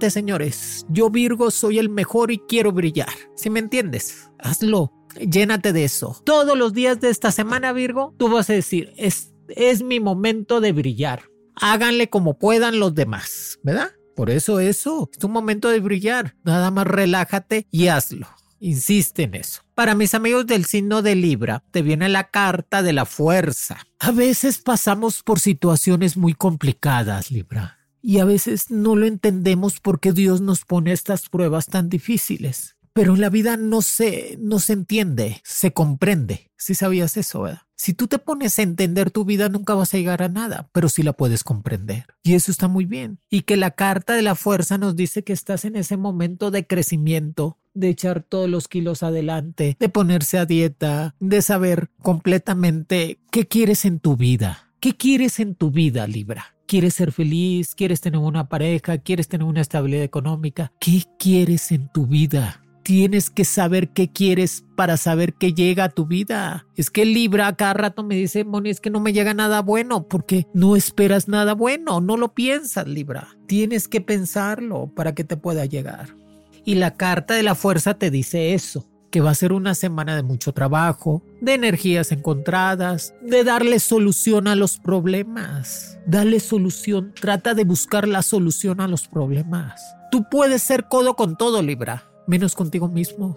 Señores, 0.00 0.86
yo 0.88 1.10
Virgo 1.10 1.50
soy 1.50 1.78
el 1.78 1.88
mejor 1.88 2.32
y 2.32 2.38
quiero 2.48 2.72
brillar. 2.72 3.12
Si 3.36 3.50
me 3.50 3.60
entiendes, 3.60 4.30
hazlo. 4.38 4.92
Llénate 5.20 5.72
de 5.72 5.84
eso. 5.84 6.20
Todos 6.24 6.56
los 6.56 6.72
días 6.72 7.00
de 7.00 7.10
esta 7.10 7.30
semana, 7.30 7.72
Virgo, 7.72 8.14
tú 8.16 8.30
vas 8.30 8.48
a 8.48 8.54
decir, 8.54 8.92
es, 8.96 9.34
es 9.48 9.82
mi 9.82 10.00
momento 10.00 10.60
de 10.60 10.72
brillar. 10.72 11.24
Háganle 11.54 12.08
como 12.08 12.38
puedan 12.38 12.80
los 12.80 12.94
demás, 12.94 13.60
¿verdad? 13.62 13.90
Por 14.14 14.30
eso 14.30 14.60
eso, 14.60 15.10
es 15.16 15.24
un 15.24 15.32
momento 15.32 15.68
de 15.68 15.80
brillar. 15.80 16.36
Nada 16.44 16.70
más 16.70 16.86
relájate 16.86 17.66
y 17.70 17.88
hazlo. 17.88 18.28
Insiste 18.60 19.24
en 19.24 19.34
eso. 19.34 19.62
Para 19.74 19.96
mis 19.96 20.14
amigos 20.14 20.46
del 20.46 20.66
signo 20.66 21.02
de 21.02 21.16
Libra, 21.16 21.64
te 21.72 21.82
viene 21.82 22.08
la 22.08 22.30
carta 22.30 22.82
de 22.82 22.92
la 22.92 23.06
fuerza. 23.06 23.78
A 23.98 24.12
veces 24.12 24.58
pasamos 24.58 25.24
por 25.24 25.40
situaciones 25.40 26.16
muy 26.16 26.34
complicadas, 26.34 27.32
Libra. 27.32 27.78
Y 28.00 28.18
a 28.18 28.24
veces 28.24 28.70
no 28.70 28.94
lo 28.94 29.06
entendemos 29.06 29.80
porque 29.80 30.12
Dios 30.12 30.40
nos 30.40 30.64
pone 30.64 30.92
estas 30.92 31.28
pruebas 31.28 31.66
tan 31.66 31.88
difíciles. 31.88 32.76
Pero 32.92 33.14
en 33.14 33.20
la 33.20 33.30
vida 33.30 33.56
no 33.56 33.82
se, 33.82 34.36
no 34.40 34.58
se 34.58 34.74
entiende, 34.74 35.40
se 35.44 35.72
comprende. 35.72 36.50
Si 36.56 36.74
sabías 36.74 37.16
eso. 37.16 37.48
Si 37.74 37.94
tú 37.94 38.06
te 38.06 38.18
pones 38.18 38.58
a 38.58 38.62
entender 38.62 39.10
tu 39.10 39.24
vida, 39.24 39.48
nunca 39.48 39.74
vas 39.74 39.92
a 39.92 39.96
llegar 39.96 40.22
a 40.22 40.28
nada, 40.28 40.68
pero 40.72 40.88
sí 40.88 41.02
la 41.02 41.14
puedes 41.14 41.42
comprender. 41.42 42.06
Y 42.22 42.34
eso 42.34 42.52
está 42.52 42.68
muy 42.68 42.84
bien. 42.84 43.18
Y 43.28 43.42
que 43.42 43.56
la 43.56 43.72
carta 43.72 44.14
de 44.14 44.22
la 44.22 44.36
fuerza 44.36 44.78
nos 44.78 44.94
dice 44.94 45.24
que 45.24 45.32
estás 45.32 45.64
en 45.64 45.74
ese 45.74 45.96
momento 45.96 46.50
de 46.52 46.66
crecimiento, 46.66 47.58
de 47.74 47.88
echar 47.88 48.22
todos 48.22 48.48
los 48.48 48.68
kilos 48.68 49.02
adelante, 49.02 49.76
de 49.80 49.88
ponerse 49.88 50.38
a 50.38 50.46
dieta, 50.46 51.16
de 51.18 51.42
saber 51.42 51.90
completamente 52.00 53.18
qué 53.32 53.48
quieres 53.48 53.84
en 53.84 53.98
tu 53.98 54.16
vida. 54.16 54.68
¿Qué 54.78 54.96
quieres 54.96 55.40
en 55.40 55.54
tu 55.54 55.70
vida, 55.70 56.06
Libra? 56.06 56.54
¿Quieres 56.66 56.94
ser 56.94 57.12
feliz? 57.12 57.74
¿Quieres 57.74 58.00
tener 58.00 58.20
una 58.20 58.48
pareja? 58.48 58.98
¿Quieres 58.98 59.28
tener 59.28 59.46
una 59.46 59.60
estabilidad 59.60 60.04
económica? 60.04 60.72
¿Qué 60.78 61.02
quieres 61.18 61.72
en 61.72 61.88
tu 61.92 62.06
vida? 62.06 62.61
Tienes 62.82 63.30
que 63.30 63.44
saber 63.44 63.90
qué 63.90 64.10
quieres 64.10 64.64
para 64.76 64.96
saber 64.96 65.34
qué 65.34 65.54
llega 65.54 65.84
a 65.84 65.88
tu 65.88 66.06
vida. 66.06 66.66
Es 66.76 66.90
que 66.90 67.04
Libra 67.04 67.54
cada 67.56 67.74
rato 67.74 68.02
me 68.02 68.16
dice, 68.16 68.44
Moni, 68.44 68.70
es 68.70 68.80
que 68.80 68.90
no 68.90 69.00
me 69.00 69.12
llega 69.12 69.34
nada 69.34 69.62
bueno 69.62 70.08
porque 70.08 70.46
no 70.54 70.76
esperas 70.76 71.28
nada 71.28 71.54
bueno, 71.54 72.00
no 72.00 72.16
lo 72.16 72.34
piensas, 72.34 72.86
Libra. 72.86 73.28
Tienes 73.46 73.88
que 73.88 74.00
pensarlo 74.00 74.92
para 74.94 75.14
que 75.14 75.24
te 75.24 75.36
pueda 75.36 75.64
llegar. 75.66 76.16
Y 76.64 76.76
la 76.76 76.96
carta 76.96 77.34
de 77.34 77.42
la 77.42 77.54
fuerza 77.54 77.94
te 77.94 78.10
dice 78.10 78.54
eso 78.54 78.88
que 79.10 79.20
va 79.20 79.30
a 79.30 79.34
ser 79.34 79.52
una 79.52 79.74
semana 79.74 80.16
de 80.16 80.22
mucho 80.22 80.54
trabajo, 80.54 81.22
de 81.42 81.52
energías 81.52 82.12
encontradas, 82.12 83.14
de 83.20 83.44
darle 83.44 83.78
solución 83.78 84.48
a 84.48 84.56
los 84.56 84.78
problemas. 84.78 85.98
Dale 86.06 86.40
solución, 86.40 87.12
trata 87.20 87.52
de 87.52 87.64
buscar 87.64 88.08
la 88.08 88.22
solución 88.22 88.80
a 88.80 88.88
los 88.88 89.08
problemas. 89.08 89.82
Tú 90.10 90.24
puedes 90.30 90.62
ser 90.62 90.88
codo 90.88 91.14
con 91.14 91.36
todo, 91.36 91.60
Libra 91.60 92.11
menos 92.32 92.54
contigo 92.54 92.88
mismo. 92.88 93.36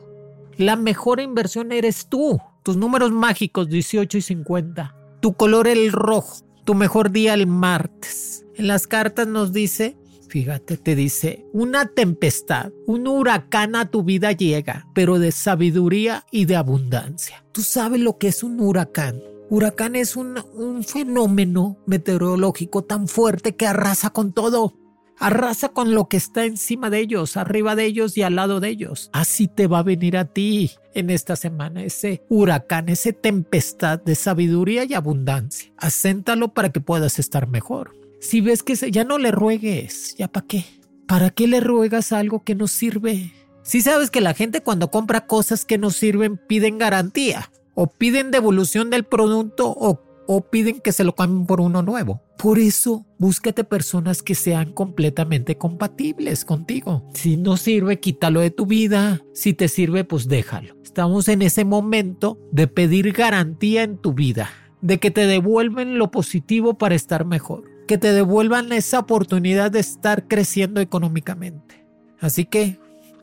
La 0.56 0.78
mejor 0.78 1.20
inversión 1.20 1.74
eres 1.74 2.08
tú. 2.08 2.40
Tus 2.64 2.78
números 2.78 3.12
mágicos 3.12 3.68
18 3.68 4.20
y 4.20 4.22
50. 4.22 4.96
Tu 5.20 5.34
color 5.34 5.68
el 5.68 5.92
rojo. 5.92 6.46
Tu 6.64 6.76
mejor 6.76 7.12
día 7.12 7.34
el 7.34 7.46
martes. 7.46 8.46
En 8.56 8.68
las 8.68 8.88
cartas 8.88 9.28
nos 9.28 9.52
dice, 9.52 9.98
fíjate, 10.30 10.78
te 10.78 10.96
dice, 10.96 11.46
una 11.52 11.88
tempestad, 11.88 12.72
un 12.88 13.06
huracán 13.06 13.76
a 13.76 13.92
tu 13.92 14.04
vida 14.04 14.32
llega, 14.32 14.88
pero 14.96 15.20
de 15.20 15.34
sabiduría 15.34 16.26
y 16.32 16.46
de 16.46 16.56
abundancia. 16.56 17.44
Tú 17.52 17.64
sabes 17.64 18.00
lo 18.00 18.18
que 18.18 18.30
es 18.30 18.44
un 18.44 18.62
huracán. 18.62 19.22
Huracán 19.50 19.98
es 19.98 20.16
un, 20.16 20.40
un 20.54 20.86
fenómeno 20.86 21.80
meteorológico 21.86 22.86
tan 22.86 23.10
fuerte 23.10 23.58
que 23.58 23.68
arrasa 23.68 24.12
con 24.12 24.32
todo 24.32 24.85
Arrasa 25.20 25.70
con 25.70 25.94
lo 25.94 26.08
que 26.10 26.18
está 26.18 26.46
encima 26.46 26.90
de 26.90 27.00
ellos, 27.00 27.38
arriba 27.38 27.76
de 27.76 27.86
ellos 27.86 28.18
y 28.18 28.24
al 28.24 28.36
lado 28.36 28.60
de 28.60 28.70
ellos. 28.70 29.10
Así 29.14 29.48
te 29.48 29.68
va 29.68 29.80
a 29.80 29.84
venir 29.84 30.18
a 30.18 30.26
ti 30.26 30.72
en 30.94 31.10
esta 31.10 31.36
semana 31.36 31.84
ese 31.84 32.24
huracán, 32.30 32.90
ese 32.90 33.14
tempestad 33.14 34.02
de 34.02 34.16
sabiduría 34.16 34.84
y 34.84 34.94
abundancia. 34.94 35.72
Acéntalo 35.78 36.54
para 36.54 36.72
que 36.72 36.82
puedas 36.82 37.20
estar 37.20 37.48
mejor. 37.48 37.96
Si 38.20 38.42
ves 38.42 38.64
que 38.64 38.76
ya 38.92 39.04
no 39.04 39.18
le 39.18 39.32
ruegues, 39.32 40.16
¿ya 40.18 40.28
para 40.28 40.48
qué? 40.48 40.66
¿Para 41.08 41.30
qué 41.30 41.48
le 41.48 41.60
ruegas 41.60 42.12
algo 42.12 42.44
que 42.44 42.56
no 42.56 42.68
sirve? 42.68 43.32
Si 43.64 43.82
sabes 43.82 44.12
que 44.12 44.22
la 44.22 44.34
gente 44.34 44.62
cuando 44.62 44.92
compra 44.92 45.28
cosas 45.28 45.66
que 45.66 45.78
no 45.78 45.92
sirven 45.92 46.38
piden 46.38 46.78
garantía 46.78 47.52
o 47.74 47.88
piden 47.88 48.32
devolución 48.32 48.90
del 48.90 49.04
producto 49.04 49.70
o, 49.70 50.02
o 50.28 50.50
piden 50.50 50.80
que 50.82 50.92
se 50.92 51.04
lo 51.04 51.16
cambien 51.16 51.46
por 51.46 51.62
uno 51.62 51.82
nuevo. 51.82 52.22
Por 52.38 52.60
eso, 52.60 53.06
búscate 53.18 53.64
personas 53.64 54.22
que 54.22 54.36
sean 54.36 54.74
completamente 54.74 55.58
compatibles 55.58 56.46
contigo. 56.46 57.08
Si 57.14 57.38
no 57.38 57.58
sirve, 57.58 58.00
quítalo 58.00 58.42
de 58.42 58.52
tu 58.52 58.66
vida. 58.66 59.22
Si 59.34 59.54
te 59.54 59.68
sirve, 59.68 60.04
pues 60.04 60.28
déjalo. 60.28 60.76
Estamos 60.84 61.28
en 61.28 61.42
ese 61.42 61.66
momento 61.66 62.40
de 62.52 62.68
pedir 62.68 63.12
garantía 63.12 63.84
en 63.84 63.98
tu 63.98 64.14
vida, 64.14 64.50
de 64.82 65.00
que 65.00 65.12
te 65.12 65.28
devuelven 65.28 65.98
lo 65.98 66.12
positivo 66.12 66.78
para 66.78 66.96
estar 66.96 67.26
mejor, 67.26 67.64
que 67.88 67.98
te 67.98 68.12
devuelvan 68.12 68.72
esa 68.72 69.00
oportunidad 69.00 69.72
de 69.72 69.80
estar 69.80 70.28
creciendo 70.28 70.82
económicamente. 70.82 71.86
Así 72.20 72.46
que 72.46 72.80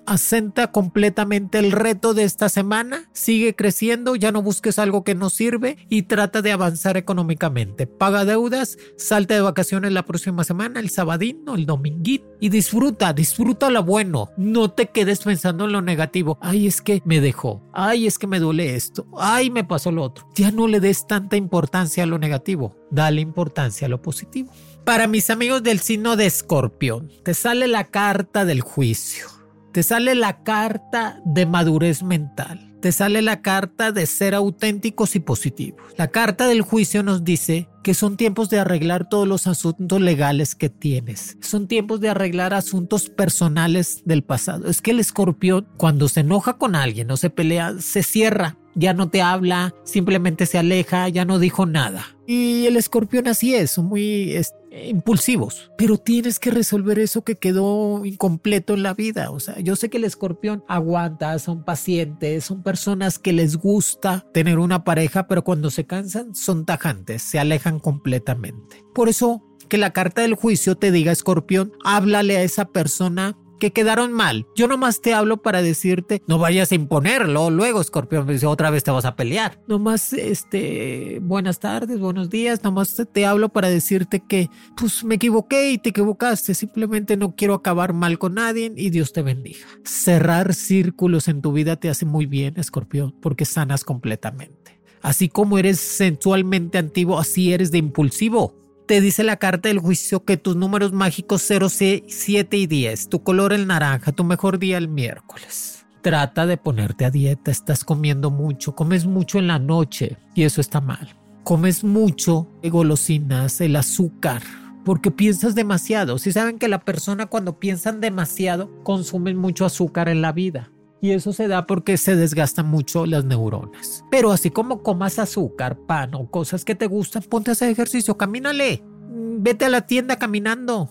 asenta 0.06 0.72
completamente 0.72 1.58
el 1.58 1.72
reto 1.72 2.14
de 2.14 2.24
esta 2.24 2.48
semana, 2.48 3.08
sigue 3.12 3.54
creciendo, 3.54 4.16
ya 4.16 4.32
no 4.32 4.42
busques 4.42 4.78
algo 4.78 5.04
que 5.04 5.14
no 5.14 5.30
sirve 5.30 5.76
y 5.88 6.02
trata 6.02 6.42
de 6.42 6.52
avanzar 6.52 6.96
económicamente. 6.96 7.86
Paga 7.86 8.24
deudas, 8.24 8.78
salte 8.96 9.34
de 9.34 9.40
vacaciones 9.40 9.92
la 9.92 10.04
próxima 10.04 10.44
semana, 10.44 10.80
el 10.80 10.90
sabadino, 10.90 11.54
el 11.54 11.66
dominguito 11.66 12.26
y 12.40 12.48
disfruta, 12.48 13.12
disfruta 13.12 13.70
lo 13.70 13.84
bueno. 13.84 14.30
No 14.36 14.70
te 14.70 14.86
quedes 14.86 15.20
pensando 15.20 15.66
en 15.66 15.72
lo 15.72 15.82
negativo. 15.82 16.38
Ay, 16.40 16.66
es 16.66 16.82
que 16.82 17.02
me 17.04 17.20
dejó. 17.20 17.62
Ay, 17.72 18.06
es 18.06 18.18
que 18.18 18.26
me 18.26 18.40
duele 18.40 18.74
esto. 18.74 19.06
Ay, 19.16 19.50
me 19.50 19.64
pasó 19.64 19.92
lo 19.92 20.02
otro. 20.02 20.28
Ya 20.34 20.50
no 20.50 20.66
le 20.66 20.80
des 20.80 21.06
tanta 21.06 21.36
importancia 21.36 22.02
a 22.02 22.06
lo 22.06 22.18
negativo. 22.18 22.76
Dale 22.90 23.20
importancia 23.20 23.86
a 23.86 23.90
lo 23.90 24.02
positivo. 24.02 24.50
Para 24.84 25.06
mis 25.06 25.30
amigos 25.30 25.62
del 25.62 25.78
signo 25.78 26.16
de 26.16 26.26
escorpión, 26.26 27.08
te 27.22 27.34
sale 27.34 27.68
la 27.68 27.84
carta 27.84 28.44
del 28.44 28.60
juicio 28.60 29.41
te 29.72 29.82
sale 29.82 30.14
la 30.14 30.42
carta 30.42 31.20
de 31.24 31.46
madurez 31.46 32.02
mental. 32.02 32.68
Te 32.82 32.92
sale 32.92 33.22
la 33.22 33.42
carta 33.42 33.92
de 33.92 34.06
ser 34.06 34.34
auténticos 34.34 35.14
y 35.14 35.20
positivos. 35.20 35.80
La 35.96 36.08
carta 36.08 36.46
del 36.46 36.62
juicio 36.62 37.02
nos 37.02 37.24
dice 37.24 37.68
que 37.84 37.94
son 37.94 38.16
tiempos 38.16 38.50
de 38.50 38.58
arreglar 38.58 39.08
todos 39.08 39.26
los 39.26 39.46
asuntos 39.46 40.00
legales 40.00 40.54
que 40.54 40.68
tienes. 40.68 41.38
Son 41.40 41.68
tiempos 41.68 42.00
de 42.00 42.08
arreglar 42.08 42.54
asuntos 42.54 43.08
personales 43.08 44.02
del 44.04 44.24
pasado. 44.24 44.68
Es 44.68 44.82
que 44.82 44.90
el 44.90 45.00
escorpión 45.00 45.68
cuando 45.76 46.08
se 46.08 46.20
enoja 46.20 46.58
con 46.58 46.74
alguien 46.74 47.10
o 47.10 47.16
se 47.16 47.30
pelea, 47.30 47.74
se 47.78 48.02
cierra 48.02 48.58
ya 48.74 48.94
no 48.94 49.10
te 49.10 49.20
habla, 49.20 49.74
simplemente 49.84 50.46
se 50.46 50.58
aleja, 50.58 51.08
ya 51.08 51.24
no 51.24 51.38
dijo 51.38 51.66
nada. 51.66 52.06
Y 52.26 52.66
el 52.66 52.76
escorpión 52.76 53.28
así 53.28 53.54
es, 53.54 53.78
muy 53.78 54.32
impulsivos, 54.72 55.70
pero 55.76 55.98
tienes 55.98 56.38
que 56.38 56.50
resolver 56.50 56.98
eso 56.98 57.22
que 57.22 57.36
quedó 57.36 58.04
incompleto 58.04 58.74
en 58.74 58.82
la 58.82 58.94
vida. 58.94 59.30
O 59.30 59.40
sea, 59.40 59.58
yo 59.60 59.76
sé 59.76 59.90
que 59.90 59.98
el 59.98 60.04
escorpión 60.04 60.64
aguanta, 60.68 61.38
son 61.38 61.64
pacientes, 61.64 62.44
son 62.44 62.62
personas 62.62 63.18
que 63.18 63.32
les 63.32 63.56
gusta 63.56 64.26
tener 64.32 64.58
una 64.58 64.84
pareja, 64.84 65.26
pero 65.26 65.44
cuando 65.44 65.70
se 65.70 65.86
cansan 65.86 66.34
son 66.34 66.64
tajantes, 66.64 67.22
se 67.22 67.38
alejan 67.38 67.78
completamente. 67.78 68.84
Por 68.94 69.08
eso 69.08 69.42
que 69.68 69.78
la 69.78 69.92
carta 69.92 70.22
del 70.22 70.34
juicio 70.34 70.76
te 70.76 70.92
diga, 70.92 71.12
escorpión, 71.12 71.72
háblale 71.82 72.36
a 72.36 72.42
esa 72.42 72.66
persona 72.66 73.38
que 73.62 73.72
quedaron 73.72 74.12
mal. 74.12 74.44
Yo 74.56 74.66
nomás 74.66 75.00
te 75.00 75.14
hablo 75.14 75.40
para 75.40 75.62
decirte, 75.62 76.20
no 76.26 76.36
vayas 76.36 76.72
a 76.72 76.74
imponerlo. 76.74 77.48
Luego, 77.48 77.80
escorpión, 77.80 78.26
dice, 78.26 78.44
otra 78.44 78.70
vez 78.70 78.82
te 78.82 78.90
vas 78.90 79.04
a 79.04 79.14
pelear. 79.14 79.60
Nomás, 79.68 80.12
este, 80.14 81.20
buenas 81.22 81.60
tardes, 81.60 82.00
buenos 82.00 82.28
días. 82.28 82.64
Nomás 82.64 83.00
te, 83.12 83.24
hablo 83.24 83.50
para 83.50 83.70
decirte 83.70 84.18
que, 84.18 84.50
pues 84.76 85.04
me 85.04 85.14
equivoqué 85.14 85.70
y 85.70 85.78
te 85.78 85.90
equivocaste. 85.90 86.54
Simplemente 86.54 87.16
no 87.16 87.36
quiero 87.36 87.54
acabar 87.54 87.92
mal 87.92 88.18
con 88.18 88.34
nadie 88.34 88.72
y 88.74 88.90
Dios 88.90 89.12
te 89.12 89.22
bendiga. 89.22 89.68
Cerrar 89.84 90.54
círculos 90.54 91.28
en 91.28 91.40
tu 91.40 91.52
vida 91.52 91.76
te 91.76 91.88
hace 91.88 92.04
muy 92.04 92.26
bien, 92.26 92.54
escorpión, 92.56 93.14
porque 93.22 93.44
sanas 93.44 93.84
completamente. 93.84 94.80
Así 95.02 95.28
como 95.28 95.56
eres 95.56 95.78
sensualmente 95.78 96.78
antiguo, 96.78 97.16
así 97.16 97.52
eres 97.52 97.70
de 97.70 97.78
impulsivo 97.78 98.60
te 98.86 99.00
dice 99.00 99.22
la 99.22 99.36
carta 99.36 99.68
del 99.68 99.78
juicio 99.78 100.24
que 100.24 100.36
tus 100.36 100.56
números 100.56 100.92
mágicos 100.92 101.42
0, 101.46 101.68
7 101.68 102.56
y 102.56 102.66
10, 102.66 103.08
tu 103.08 103.22
color 103.22 103.52
el 103.52 103.66
naranja, 103.66 104.12
tu 104.12 104.24
mejor 104.24 104.58
día 104.58 104.78
el 104.78 104.88
miércoles. 104.88 105.84
Trata 106.02 106.46
de 106.46 106.56
ponerte 106.56 107.04
a 107.04 107.10
dieta, 107.10 107.50
estás 107.50 107.84
comiendo 107.84 108.30
mucho, 108.30 108.74
comes 108.74 109.06
mucho 109.06 109.38
en 109.38 109.46
la 109.46 109.58
noche 109.58 110.16
y 110.34 110.42
eso 110.42 110.60
está 110.60 110.80
mal. 110.80 111.14
Comes 111.44 111.84
mucho 111.84 112.48
golosinas, 112.62 113.60
el 113.60 113.76
azúcar, 113.76 114.42
porque 114.84 115.10
piensas 115.10 115.54
demasiado. 115.54 116.18
Si 116.18 116.32
saben 116.32 116.58
que 116.58 116.68
la 116.68 116.80
persona 116.80 117.26
cuando 117.26 117.58
piensan 117.58 118.00
demasiado 118.00 118.82
consumen 118.82 119.36
mucho 119.36 119.64
azúcar 119.64 120.08
en 120.08 120.22
la 120.22 120.32
vida. 120.32 120.70
Y 121.02 121.10
eso 121.10 121.32
se 121.32 121.48
da 121.48 121.66
porque 121.66 121.96
se 121.96 122.14
desgastan 122.14 122.68
mucho 122.68 123.06
las 123.06 123.24
neuronas. 123.24 124.04
Pero 124.08 124.30
así 124.30 124.50
como 124.50 124.84
comas 124.84 125.18
azúcar, 125.18 125.76
pan 125.76 126.14
o 126.14 126.30
cosas 126.30 126.64
que 126.64 126.76
te 126.76 126.86
gustan, 126.86 127.24
ponte 127.24 127.50
a 127.50 127.52
hacer 127.52 127.70
ejercicio, 127.70 128.16
camínale. 128.16 128.84
Mm, 129.10 129.42
vete 129.42 129.64
a 129.64 129.68
la 129.68 129.84
tienda 129.84 130.16
caminando. 130.16 130.88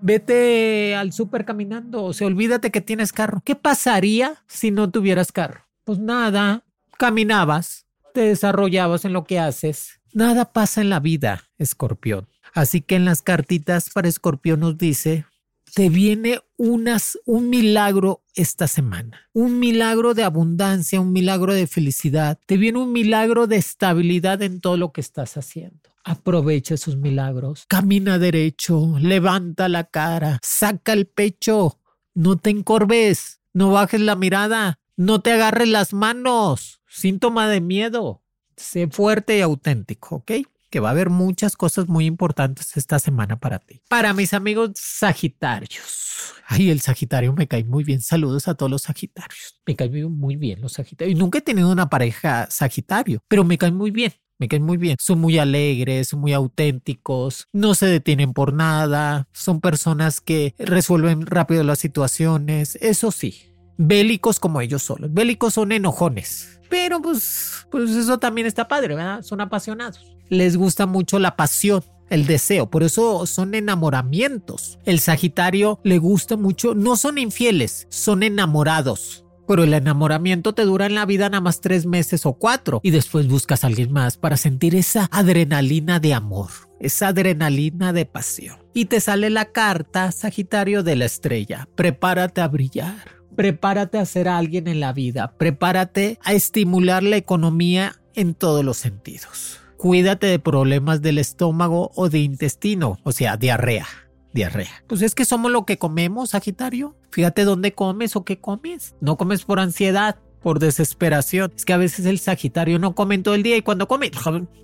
Vete 0.00 0.96
al 0.96 1.12
súper 1.12 1.44
caminando. 1.44 2.04
O 2.04 2.14
sea, 2.14 2.26
olvídate 2.26 2.70
que 2.70 2.80
tienes 2.80 3.12
carro. 3.12 3.42
¿Qué 3.44 3.54
pasaría 3.54 4.42
si 4.46 4.70
no 4.70 4.90
tuvieras 4.90 5.30
carro? 5.30 5.66
Pues 5.84 5.98
nada, 5.98 6.64
caminabas, 6.96 7.84
te 8.14 8.22
desarrollabas 8.22 9.04
en 9.04 9.12
lo 9.12 9.24
que 9.24 9.38
haces. 9.38 10.00
Nada 10.14 10.54
pasa 10.54 10.80
en 10.80 10.88
la 10.88 11.00
vida, 11.00 11.44
escorpión. 11.58 12.28
Así 12.54 12.80
que 12.80 12.96
en 12.96 13.04
las 13.04 13.20
cartitas 13.20 13.90
para 13.90 14.08
escorpión 14.08 14.60
nos 14.60 14.78
dice, 14.78 15.26
te 15.74 15.88
viene 15.88 16.40
unas, 16.56 17.18
un 17.24 17.48
milagro 17.48 18.22
esta 18.34 18.66
semana. 18.66 19.28
Un 19.32 19.58
milagro 19.58 20.14
de 20.14 20.24
abundancia, 20.24 21.00
un 21.00 21.12
milagro 21.12 21.54
de 21.54 21.66
felicidad. 21.66 22.38
Te 22.46 22.56
viene 22.56 22.78
un 22.78 22.92
milagro 22.92 23.46
de 23.46 23.56
estabilidad 23.56 24.42
en 24.42 24.60
todo 24.60 24.76
lo 24.76 24.92
que 24.92 25.00
estás 25.00 25.36
haciendo. 25.36 25.90
Aprovecha 26.04 26.74
esos 26.74 26.96
milagros. 26.96 27.64
Camina 27.68 28.18
derecho, 28.18 28.98
levanta 28.98 29.68
la 29.68 29.84
cara, 29.84 30.38
saca 30.42 30.92
el 30.92 31.06
pecho. 31.06 31.78
No 32.14 32.36
te 32.36 32.50
encorves, 32.50 33.40
no 33.52 33.70
bajes 33.70 34.00
la 34.00 34.16
mirada, 34.16 34.80
no 34.96 35.20
te 35.20 35.32
agarres 35.32 35.68
las 35.68 35.92
manos. 35.92 36.80
Síntoma 36.88 37.48
de 37.48 37.60
miedo. 37.60 38.22
Sé 38.56 38.88
fuerte 38.88 39.38
y 39.38 39.40
auténtico, 39.40 40.16
¿ok? 40.16 40.32
Que 40.70 40.80
va 40.80 40.88
a 40.88 40.92
haber 40.92 41.10
muchas 41.10 41.56
cosas 41.56 41.88
muy 41.88 42.06
importantes 42.06 42.76
esta 42.76 42.98
semana 42.98 43.38
para 43.38 43.58
ti. 43.58 43.82
Para 43.88 44.14
mis 44.14 44.32
amigos 44.32 44.70
Sagitarios. 44.74 46.34
Ay, 46.46 46.70
el 46.70 46.80
Sagitario 46.80 47.32
me 47.32 47.48
cae 47.48 47.64
muy 47.64 47.84
bien. 47.84 48.00
Saludos 48.00 48.48
a 48.48 48.54
todos 48.54 48.70
los 48.70 48.82
Sagitarios. 48.82 49.60
Me 49.66 49.76
caen 49.76 50.12
muy 50.12 50.36
bien 50.36 50.60
los 50.60 50.72
Sagitarios. 50.74 51.18
Nunca 51.18 51.38
he 51.38 51.42
tenido 51.42 51.70
una 51.70 51.90
pareja 51.90 52.46
Sagitario, 52.50 53.22
pero 53.28 53.44
me 53.44 53.58
caen 53.58 53.74
muy 53.76 53.90
bien. 53.90 54.12
Me 54.38 54.48
caen 54.48 54.62
muy 54.62 54.78
bien. 54.78 54.96
Son 54.98 55.20
muy 55.20 55.38
alegres, 55.38 56.14
muy 56.14 56.32
auténticos, 56.32 57.46
no 57.52 57.74
se 57.74 57.86
detienen 57.86 58.32
por 58.32 58.54
nada, 58.54 59.28
son 59.32 59.60
personas 59.60 60.22
que 60.22 60.54
resuelven 60.58 61.26
rápido 61.26 61.62
las 61.62 61.78
situaciones. 61.78 62.76
Eso 62.80 63.10
sí, 63.10 63.52
bélicos 63.76 64.40
como 64.40 64.62
ellos 64.62 64.82
solos. 64.82 65.12
Bélicos 65.12 65.54
son 65.54 65.72
enojones. 65.72 66.58
Pero 66.70 67.02
pues, 67.02 67.66
pues 67.70 67.90
eso 67.90 68.18
también 68.18 68.46
está 68.46 68.66
padre, 68.66 68.94
¿verdad? 68.94 69.22
Son 69.22 69.42
apasionados 69.42 70.19
les 70.30 70.56
gusta 70.56 70.86
mucho 70.86 71.18
la 71.18 71.36
pasión, 71.36 71.82
el 72.08 72.26
deseo, 72.26 72.70
por 72.70 72.82
eso 72.82 73.26
son 73.26 73.54
enamoramientos. 73.54 74.78
El 74.84 75.00
Sagitario 75.00 75.80
le 75.84 75.98
gusta 75.98 76.36
mucho, 76.36 76.74
no 76.74 76.96
son 76.96 77.18
infieles, 77.18 77.86
son 77.90 78.22
enamorados. 78.22 79.24
Pero 79.46 79.64
el 79.64 79.74
enamoramiento 79.74 80.52
te 80.52 80.64
dura 80.64 80.86
en 80.86 80.94
la 80.94 81.06
vida 81.06 81.28
nada 81.28 81.40
más 81.40 81.60
tres 81.60 81.84
meses 81.84 82.24
o 82.24 82.34
cuatro 82.34 82.80
y 82.84 82.90
después 82.90 83.26
buscas 83.26 83.64
a 83.64 83.66
alguien 83.66 83.92
más 83.92 84.16
para 84.16 84.36
sentir 84.36 84.76
esa 84.76 85.08
adrenalina 85.10 85.98
de 85.98 86.14
amor, 86.14 86.50
esa 86.78 87.08
adrenalina 87.08 87.92
de 87.92 88.06
pasión. 88.06 88.58
Y 88.74 88.84
te 88.84 89.00
sale 89.00 89.28
la 89.28 89.46
carta, 89.46 90.12
Sagitario, 90.12 90.84
de 90.84 90.94
la 90.94 91.04
estrella. 91.04 91.68
Prepárate 91.74 92.40
a 92.40 92.48
brillar. 92.48 93.20
Prepárate 93.34 93.98
a 93.98 94.04
ser 94.04 94.28
alguien 94.28 94.68
en 94.68 94.78
la 94.78 94.92
vida. 94.92 95.34
Prepárate 95.36 96.20
a 96.22 96.32
estimular 96.32 97.02
la 97.02 97.16
economía 97.16 97.96
en 98.14 98.34
todos 98.34 98.64
los 98.64 98.76
sentidos 98.76 99.60
cuídate 99.80 100.26
de 100.26 100.38
problemas 100.38 101.00
del 101.00 101.16
estómago 101.16 101.90
o 101.94 102.10
de 102.10 102.18
intestino, 102.18 102.98
o 103.02 103.12
sea, 103.12 103.38
diarrea. 103.38 103.86
Diarrea. 104.34 104.84
Pues 104.86 105.00
es 105.00 105.14
que 105.14 105.24
somos 105.24 105.50
lo 105.50 105.64
que 105.64 105.78
comemos, 105.78 106.30
Sagitario. 106.30 106.96
Fíjate 107.10 107.44
dónde 107.44 107.72
comes 107.72 108.14
o 108.14 108.22
qué 108.22 108.38
comes. 108.38 108.94
No 109.00 109.16
comes 109.16 109.44
por 109.44 109.58
ansiedad, 109.58 110.18
por 110.42 110.58
desesperación. 110.58 111.50
Es 111.56 111.64
que 111.64 111.72
a 111.72 111.78
veces 111.78 112.04
el 112.04 112.18
Sagitario 112.18 112.78
no 112.78 112.94
come 112.94 113.16
todo 113.18 113.34
el 113.34 113.42
día 113.42 113.56
y 113.56 113.62
cuando 113.62 113.88
come, 113.88 114.10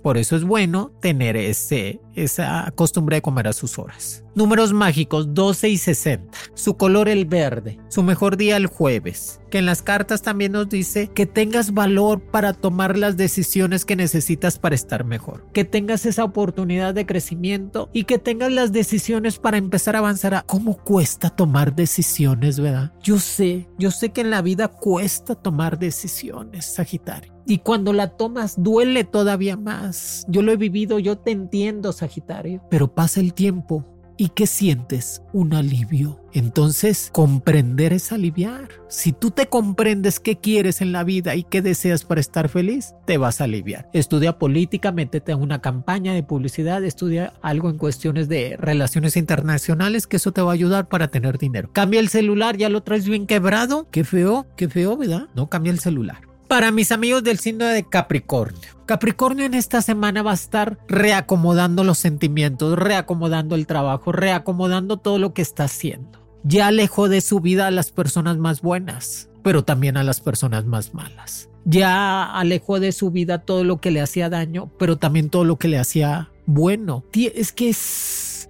por 0.03 0.19
eso 0.19 0.35
es 0.35 0.43
bueno 0.43 0.91
tener 1.01 1.35
ese, 1.35 1.99
esa 2.17 2.71
costumbre 2.75 3.17
de 3.17 3.21
comer 3.21 3.47
a 3.47 3.53
sus 3.53 3.77
horas. 3.77 4.23
Números 4.35 4.73
mágicos 4.73 5.33
12 5.33 5.69
y 5.69 5.77
60. 5.77 6.37
Su 6.53 6.77
color 6.77 7.09
el 7.09 7.25
verde. 7.25 7.79
Su 7.89 8.03
mejor 8.03 8.37
día 8.37 8.57
el 8.57 8.67
jueves. 8.67 9.39
Que 9.49 9.59
en 9.59 9.65
las 9.65 9.81
cartas 9.81 10.21
también 10.21 10.51
nos 10.51 10.67
dice 10.67 11.07
que 11.07 11.25
tengas 11.25 11.73
valor 11.73 12.21
para 12.21 12.53
tomar 12.53 12.97
las 12.97 13.17
decisiones 13.17 13.85
que 13.85 13.95
necesitas 13.95 14.59
para 14.59 14.75
estar 14.75 15.05
mejor. 15.05 15.45
Que 15.53 15.63
tengas 15.63 16.05
esa 16.05 16.23
oportunidad 16.23 16.93
de 16.93 17.05
crecimiento 17.05 17.89
y 17.93 18.03
que 18.03 18.19
tengas 18.19 18.51
las 18.51 18.71
decisiones 18.71 19.39
para 19.39 19.57
empezar 19.57 19.95
a 19.95 19.99
avanzar 19.99 20.33
a 20.33 20.41
cómo 20.41 20.77
cuesta 20.77 21.29
tomar 21.29 21.75
decisiones, 21.75 22.59
¿verdad? 22.59 22.93
Yo 23.01 23.19
sé, 23.19 23.67
yo 23.77 23.91
sé 23.91 24.09
que 24.09 24.21
en 24.21 24.31
la 24.31 24.41
vida 24.41 24.67
cuesta 24.67 25.35
tomar 25.35 25.79
decisiones, 25.79 26.65
Sagitario. 26.65 27.36
Y 27.47 27.59
cuando 27.59 27.93
la 27.93 28.09
tomas 28.09 28.61
duele 28.61 29.03
todavía 29.05 29.55
más. 29.57 30.25
Yo 30.27 30.41
lo 30.41 30.51
he 30.51 30.57
vivido, 30.57 30.99
yo 30.99 31.17
te 31.17 31.31
entiendo, 31.31 31.93
Sagitario. 31.93 32.61
Pero 32.69 32.93
pasa 32.93 33.21
el 33.21 33.33
tiempo 33.33 33.85
¿Y 34.19 34.29
qué 34.29 34.47
sientes? 34.47 35.21
Un 35.31 35.53
alivio. 35.53 36.19
Entonces, 36.33 37.11
comprender 37.13 37.93
es 37.93 38.11
aliviar. 38.11 38.69
Si 38.89 39.13
tú 39.13 39.29
te 39.29 39.45
comprendes 39.45 40.19
qué 40.19 40.39
quieres 40.39 40.81
en 40.81 40.91
la 40.91 41.03
vida 41.03 41.35
y 41.35 41.43
qué 41.43 41.61
deseas 41.61 42.03
para 42.03 42.19
estar 42.19 42.49
feliz, 42.49 42.95
te 43.05 43.19
vas 43.19 43.41
a 43.41 43.43
aliviar. 43.43 43.87
Estudia 43.93 44.39
política, 44.39 44.91
métete 44.91 45.33
en 45.33 45.41
una 45.41 45.61
campaña 45.61 46.15
de 46.15 46.23
publicidad, 46.23 46.83
estudia 46.83 47.33
algo 47.43 47.69
en 47.69 47.77
cuestiones 47.77 48.27
de 48.27 48.57
relaciones 48.57 49.17
internacionales, 49.17 50.07
que 50.07 50.17
eso 50.17 50.31
te 50.31 50.41
va 50.41 50.49
a 50.49 50.55
ayudar 50.55 50.87
para 50.87 51.09
tener 51.09 51.37
dinero. 51.37 51.69
Cambia 51.71 51.99
el 51.99 52.09
celular, 52.09 52.57
ya 52.57 52.69
lo 52.69 52.81
traes 52.81 53.07
bien 53.07 53.27
quebrado. 53.27 53.87
Qué 53.91 54.03
feo, 54.03 54.47
qué 54.55 54.67
feo, 54.67 54.97
¿verdad? 54.97 55.27
No 55.35 55.47
cambia 55.47 55.71
el 55.71 55.79
celular. 55.79 56.26
Para 56.47 56.71
mis 56.71 56.93
amigos 56.93 57.23
del 57.23 57.39
signo 57.39 57.65
de 57.65 57.83
Capricornio. 57.83 58.69
Capricornio 58.85 59.45
en 59.45 59.53
esta 59.53 59.81
semana 59.81 60.23
va 60.23 60.31
a 60.31 60.35
estar 60.35 60.77
reacomodando 60.87 61.83
los 61.83 61.97
sentimientos, 61.97 62.79
reacomodando 62.79 63.55
el 63.55 63.67
trabajo, 63.67 64.13
reacomodando 64.13 64.95
todo 64.95 65.19
lo 65.19 65.33
que 65.33 65.41
está 65.41 65.65
haciendo. 65.65 66.25
Ya 66.43 66.67
alejó 66.67 67.09
de 67.09 67.19
su 67.19 67.41
vida 67.41 67.67
a 67.67 67.71
las 67.71 67.91
personas 67.91 68.37
más 68.37 68.61
buenas, 68.61 69.29
pero 69.43 69.65
también 69.65 69.97
a 69.97 70.03
las 70.03 70.21
personas 70.21 70.65
más 70.65 70.93
malas. 70.93 71.49
Ya 71.65 72.23
alejó 72.23 72.79
de 72.79 72.93
su 72.93 73.11
vida 73.11 73.39
todo 73.39 73.65
lo 73.65 73.81
que 73.81 73.91
le 73.91 73.99
hacía 73.99 74.29
daño, 74.29 74.71
pero 74.79 74.97
también 74.97 75.29
todo 75.29 75.43
lo 75.43 75.57
que 75.57 75.67
le 75.67 75.77
hacía 75.77 76.31
bueno. 76.45 77.03
Es 77.13 77.51
que 77.51 77.67
es 77.67 77.77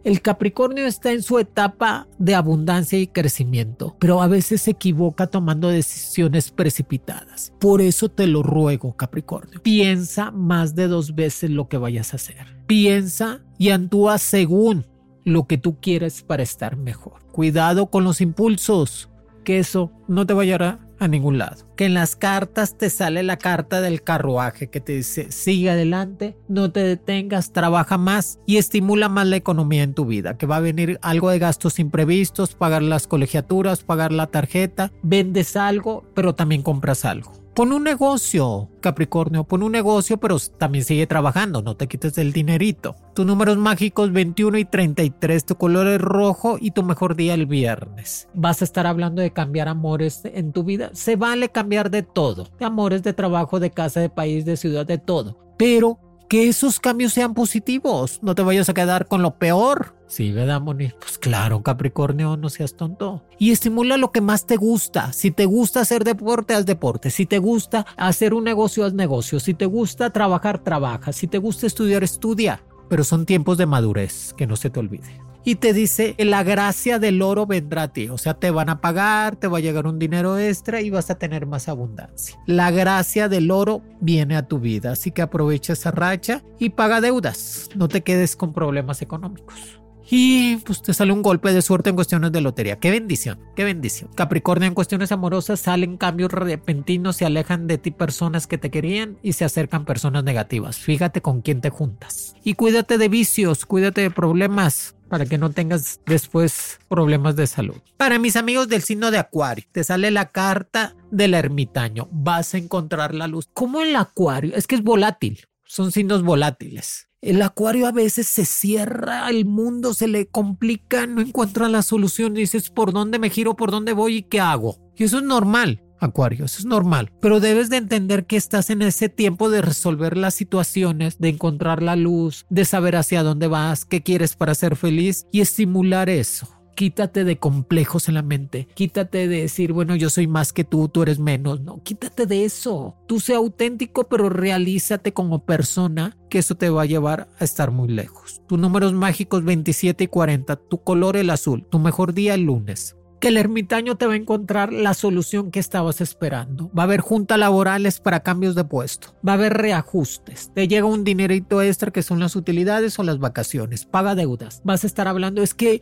el 0.08 0.22
Capricornio 0.22 0.86
está 0.86 1.12
en 1.12 1.22
su 1.22 1.38
etapa 1.38 2.08
de 2.18 2.34
abundancia 2.34 2.98
y 2.98 3.08
crecimiento, 3.08 3.98
pero 4.00 4.22
a 4.22 4.28
veces 4.28 4.62
se 4.62 4.72
equivoca 4.72 5.28
tomando 5.28 5.68
decisiones 5.68 6.50
precipitadas. 6.50 7.52
Por 7.60 7.82
eso 7.82 8.08
te 8.08 8.26
lo 8.26 8.42
ruego, 8.42 8.96
Capricornio. 8.96 9.62
Piensa 9.62 10.32
más 10.32 10.76
de 10.76 10.88
dos 10.88 11.14
veces 11.14 11.50
lo 11.50 11.68
que 11.68 11.76
vayas 11.76 12.14
a 12.14 12.16
hacer. 12.16 12.56
Piensa 12.68 13.42
y 13.58 13.72
actúa 13.72 14.18
según 14.18 14.86
lo 15.26 15.46
que 15.46 15.58
tú 15.58 15.78
quieres 15.82 16.22
para 16.22 16.44
estar 16.44 16.78
mejor. 16.78 17.26
Cuidado 17.34 17.88
con 17.88 18.06
los 18.06 18.22
impulsos, 18.22 19.10
que 19.44 19.60
eso 19.60 19.92
no 20.08 20.26
te 20.26 20.34
vaya 20.34 20.80
a 21.00 21.08
ningún 21.10 21.38
lado. 21.38 21.67
Que 21.78 21.86
en 21.86 21.94
las 21.94 22.16
cartas 22.16 22.76
te 22.76 22.90
sale 22.90 23.22
la 23.22 23.38
carta 23.38 23.82
del 23.82 24.02
carruaje 24.02 24.68
que 24.72 24.82
te 24.82 24.94
dice 24.94 25.32
sigue 25.32 25.70
adelante, 25.70 26.36
no 26.48 26.72
te 26.72 26.80
detengas, 26.80 27.54
trabaja 27.54 28.00
más 28.00 28.40
y 28.48 28.58
estimula 28.58 29.10
más 29.10 29.28
la 29.28 29.36
economía 29.36 29.84
en 29.84 29.94
tu 29.94 30.06
vida. 30.06 30.38
Que 30.40 30.48
va 30.48 30.56
a 30.56 30.62
venir 30.62 30.98
algo 31.04 31.30
de 31.30 31.38
gastos 31.38 31.78
imprevistos, 31.78 32.56
pagar 32.56 32.82
las 32.82 33.06
colegiaturas, 33.06 33.84
pagar 33.84 34.12
la 34.12 34.26
tarjeta, 34.26 34.92
vendes 35.04 35.56
algo, 35.56 36.04
pero 36.16 36.34
también 36.34 36.64
compras 36.64 37.06
algo. 37.06 37.32
Pon 37.58 37.74
un 37.74 37.84
negocio, 37.84 38.70
Capricornio, 38.82 39.44
pon 39.44 39.64
un 39.64 39.72
negocio, 39.72 40.18
pero 40.20 40.38
también 40.60 40.86
sigue 40.86 41.08
trabajando, 41.08 41.64
no 41.64 41.76
te 41.76 41.88
quites 41.88 42.16
el 42.20 42.32
dinerito. 42.32 42.96
Tus 43.16 43.26
números 43.26 43.58
mágicos 43.58 44.12
21 44.12 44.60
y 44.60 44.66
33, 44.66 45.44
tu 45.44 45.56
color 45.56 45.88
es 45.88 46.00
rojo 46.00 46.60
y 46.62 46.70
tu 46.70 46.84
mejor 46.84 47.16
día 47.16 47.34
el 47.34 47.48
viernes. 47.48 48.30
Vas 48.36 48.62
a 48.62 48.66
estar 48.66 48.86
hablando 48.86 49.24
de 49.24 49.32
cambiar 49.32 49.70
amores 49.70 50.22
en 50.24 50.52
tu 50.52 50.64
vida. 50.64 50.92
Se 50.94 51.16
vale 51.16 51.50
cambiar 51.50 51.67
de 51.68 52.04
todo, 52.04 52.48
de 52.60 52.66
amores, 52.66 53.04
de 53.04 53.14
trabajo, 53.14 53.60
de 53.60 53.72
casa, 53.72 54.00
de 54.00 54.10
país, 54.10 54.46
de 54.46 54.58
ciudad, 54.58 54.86
de 54.86 54.98
todo. 54.98 55.38
Pero 55.58 56.00
que 56.30 56.48
esos 56.48 56.80
cambios 56.80 57.14
sean 57.14 57.34
positivos. 57.34 58.20
No 58.22 58.36
te 58.36 58.42
vayas 58.42 58.70
a 58.70 58.74
quedar 58.74 59.08
con 59.08 59.22
lo 59.22 59.38
peor. 59.38 59.96
Sí, 60.08 60.32
¿verdad, 60.32 60.62
Moni? 60.62 60.92
Pues 61.00 61.18
claro, 61.18 61.64
Capricornio, 61.64 62.38
no 62.38 62.50
seas 62.50 62.76
tonto. 62.76 63.24
Y 63.38 63.52
estimula 63.52 63.98
lo 63.98 64.12
que 64.12 64.22
más 64.22 64.46
te 64.46 64.56
gusta. 64.56 65.14
Si 65.14 65.32
te 65.32 65.46
gusta 65.46 65.82
hacer 65.82 66.04
deporte, 66.04 66.54
haz 66.54 66.66
deporte. 66.66 67.10
Si 67.10 67.26
te 67.26 67.40
gusta 67.40 67.86
hacer 67.98 68.34
un 68.34 68.44
negocio, 68.44 68.86
haz 68.86 68.94
negocio. 68.94 69.40
Si 69.40 69.54
te 69.54 69.66
gusta 69.66 70.10
trabajar, 70.12 70.64
trabaja. 70.64 71.12
Si 71.12 71.28
te 71.28 71.38
gusta 71.38 71.68
estudiar, 71.68 72.04
estudia. 72.04 72.62
Pero 72.90 73.04
son 73.04 73.26
tiempos 73.26 73.58
de 73.58 73.66
madurez, 73.66 74.34
que 74.34 74.48
no 74.48 74.56
se 74.56 74.70
te 74.70 74.80
olvide 74.80 75.27
y 75.48 75.56
te 75.56 75.72
dice 75.72 76.14
la 76.18 76.44
gracia 76.44 77.00
del 77.00 77.22
oro 77.22 77.46
vendrá 77.46 77.84
a 77.84 77.88
ti. 77.88 78.10
O 78.10 78.18
sea, 78.18 78.34
te 78.34 78.52
van 78.52 78.68
a 78.68 78.82
pagar, 78.82 79.38
te 79.38 79.48
va 79.48 79.60
a 79.60 79.62
llegar 79.62 79.88
un 79.88 79.98
dinero 79.98 80.38
extra 80.38 80.82
y 80.82 80.90
vas 80.90 81.10
a 81.10 81.16
tener 81.16 81.46
más 81.46 81.70
abundancia. 81.70 82.38
La 82.48 82.70
gracia 82.70 83.30
del 83.30 83.50
oro 83.50 83.82
viene 84.02 84.36
a 84.36 84.46
tu 84.46 84.60
vida, 84.60 84.92
así 84.92 85.12
que 85.12 85.22
aprovecha 85.22 85.72
esa 85.72 85.92
racha 85.92 86.44
y 86.60 86.72
paga 86.72 87.00
deudas. 87.00 87.70
No 87.76 87.88
te 87.88 88.02
quedes 88.04 88.36
con 88.36 88.52
problemas 88.52 89.02
económicos. 89.02 89.80
Y 90.10 90.58
pues 90.58 90.82
te 90.82 90.94
sale 90.94 91.14
un 91.14 91.22
golpe 91.22 91.54
de 91.54 91.62
suerte 91.62 91.92
en 91.92 91.96
cuestiones 91.96 92.34
de 92.34 92.42
lotería. 92.42 92.80
Qué 92.80 92.92
bendición, 92.92 93.40
qué 93.56 93.64
bendición. 93.64 94.10
Capricornio 94.16 94.68
en 94.68 94.74
cuestiones 94.74 95.14
amorosas 95.14 95.62
salen 95.62 95.96
cambios 95.96 96.32
repentinos, 96.32 97.16
se 97.16 97.26
alejan 97.26 97.68
de 97.68 97.78
ti 97.78 97.92
personas 97.92 98.48
que 98.48 98.58
te 98.58 98.70
querían 98.70 99.18
y 99.22 99.34
se 99.34 99.46
acercan 99.46 99.86
personas 99.86 100.26
negativas. 100.26 100.78
Fíjate 100.78 101.22
con 101.22 101.42
quién 101.42 101.62
te 101.62 101.70
juntas. 101.70 102.36
Y 102.44 102.56
cuídate 102.56 102.98
de 102.98 103.08
vicios, 103.08 103.66
cuídate 103.66 104.02
de 104.02 104.12
problemas 104.12 104.97
para 105.10 105.26
que 105.26 105.38
no 105.38 105.52
tengas 105.52 106.02
después 106.06 106.80
problemas 106.88 107.36
de 107.36 107.48
salud. 107.48 107.78
Para 107.98 108.20
mis 108.20 108.36
amigos 108.36 108.68
del 108.68 108.84
signo 108.84 109.12
de 109.12 109.18
Acuario, 109.18 109.66
te 109.72 109.84
sale 109.84 110.12
la 110.12 110.32
carta 110.32 110.96
del 111.12 111.34
ermitaño. 111.34 112.08
Vas 112.12 112.54
a 112.54 112.58
encontrar 112.58 113.14
la 113.14 113.28
luz. 113.28 113.50
¿Cómo 113.54 113.82
el 113.82 113.96
Acuario? 113.96 114.56
Es 114.56 114.68
que 114.68 114.76
es 114.76 114.84
volátil. 114.84 115.46
Son 115.66 115.92
signos 115.92 116.24
volátiles. 116.24 117.08
El 117.22 117.42
Acuario 117.42 117.88
a 117.88 117.92
veces 117.92 118.28
se 118.28 118.46
cierra, 118.46 119.28
el 119.30 119.46
mundo 119.46 119.94
se 119.94 120.08
le 120.08 120.28
complica, 120.28 121.08
no 121.08 121.20
encuentra 121.20 121.68
la 121.68 121.82
solución. 121.82 122.36
Dices, 122.36 122.70
¿por 122.70 122.94
dónde 122.94 123.18
me 123.18 123.30
giro? 123.30 123.56
¿Por 123.56 123.72
dónde 123.72 123.94
voy? 123.94 124.18
¿Y 124.18 124.24
qué 124.24 124.40
hago? 124.40 124.78
Y 124.96 125.06
eso 125.06 125.18
es 125.18 125.24
normal. 125.24 125.84
Acuario, 126.00 126.46
eso 126.46 126.60
es 126.60 126.66
normal, 126.66 127.12
pero 127.22 127.40
debes 127.40 127.70
de 127.70 127.78
entender 127.78 128.26
que 128.26 128.38
estás 128.38 128.70
en 128.70 128.82
ese 128.82 129.10
tiempo 129.10 129.50
de 129.50 129.62
resolver 129.62 130.18
las 130.18 130.36
situaciones, 130.36 131.18
de 131.18 131.30
encontrar 131.30 131.82
la 131.82 131.96
luz, 131.96 132.46
de 132.50 132.66
saber 132.66 132.96
hacia 132.96 133.24
dónde 133.24 133.48
vas, 133.48 133.86
qué 133.86 134.04
quieres 134.04 134.36
para 134.36 134.56
ser 134.56 134.76
feliz 134.76 135.26
y 135.32 135.42
estimular 135.42 136.10
eso. 136.10 136.48
Quítate 136.76 137.24
de 137.24 137.40
complejos 137.40 138.08
en 138.08 138.14
la 138.14 138.22
mente. 138.22 138.68
Quítate 138.76 139.28
de 139.28 139.42
decir, 139.42 139.74
bueno, 139.74 139.96
yo 139.96 140.12
soy 140.12 140.28
más 140.28 140.54
que 140.54 140.64
tú, 140.64 140.90
tú 140.90 141.02
eres 141.02 141.18
menos. 141.18 141.60
No, 141.62 141.82
quítate 141.82 142.28
de 142.28 142.46
eso. 142.46 142.96
Tú 143.08 143.20
sé 143.20 143.34
auténtico, 143.34 144.08
pero 144.08 144.30
realízate 144.30 145.12
como 145.12 145.44
persona, 145.44 146.16
que 146.30 146.38
eso 146.38 146.54
te 146.54 146.70
va 146.70 146.84
a 146.84 146.86
llevar 146.86 147.30
a 147.40 147.44
estar 147.44 147.72
muy 147.72 147.88
lejos. 147.88 148.44
Tus 148.48 148.60
números 148.60 148.94
mágicos 148.94 149.44
27 149.44 150.04
y 150.04 150.08
40, 150.08 150.56
tu 150.56 150.84
color 150.84 151.18
el 151.18 151.32
azul, 151.32 151.66
tu 151.68 151.80
mejor 151.80 152.14
día 152.14 152.36
el 152.36 152.44
lunes 152.44 152.96
que 153.20 153.30
el 153.30 153.38
ermitaño 153.38 153.96
te 153.96 154.06
va 154.06 154.14
a 154.14 154.18
encontrar 154.18 154.72
la 154.72 154.94
solución 154.94 155.52
que 155.52 155.60
estabas 155.60 156.02
esperando. 156.02 156.72
Va 156.78 156.84
a 156.84 156.86
haber 156.86 157.02
juntas 157.02 157.40
laborales 157.40 158.00
para 158.00 158.22
cambios 158.22 158.56
de 158.56 158.64
puesto. 158.64 159.16
Va 159.28 159.34
a 159.34 159.36
haber 159.36 159.54
reajustes. 159.54 160.52
Te 160.54 160.68
llega 160.68 160.86
un 160.86 161.04
dinerito 161.04 161.62
extra 161.62 161.92
que 161.92 162.04
son 162.04 162.20
las 162.20 162.36
utilidades 162.36 162.98
o 163.00 163.04
las 163.04 163.20
vacaciones. 163.20 163.86
Paga 163.86 164.16
deudas. 164.16 164.62
Vas 164.64 164.84
a 164.84 164.88
estar 164.88 165.08
hablando. 165.08 165.42
Es 165.42 165.54
que 165.54 165.82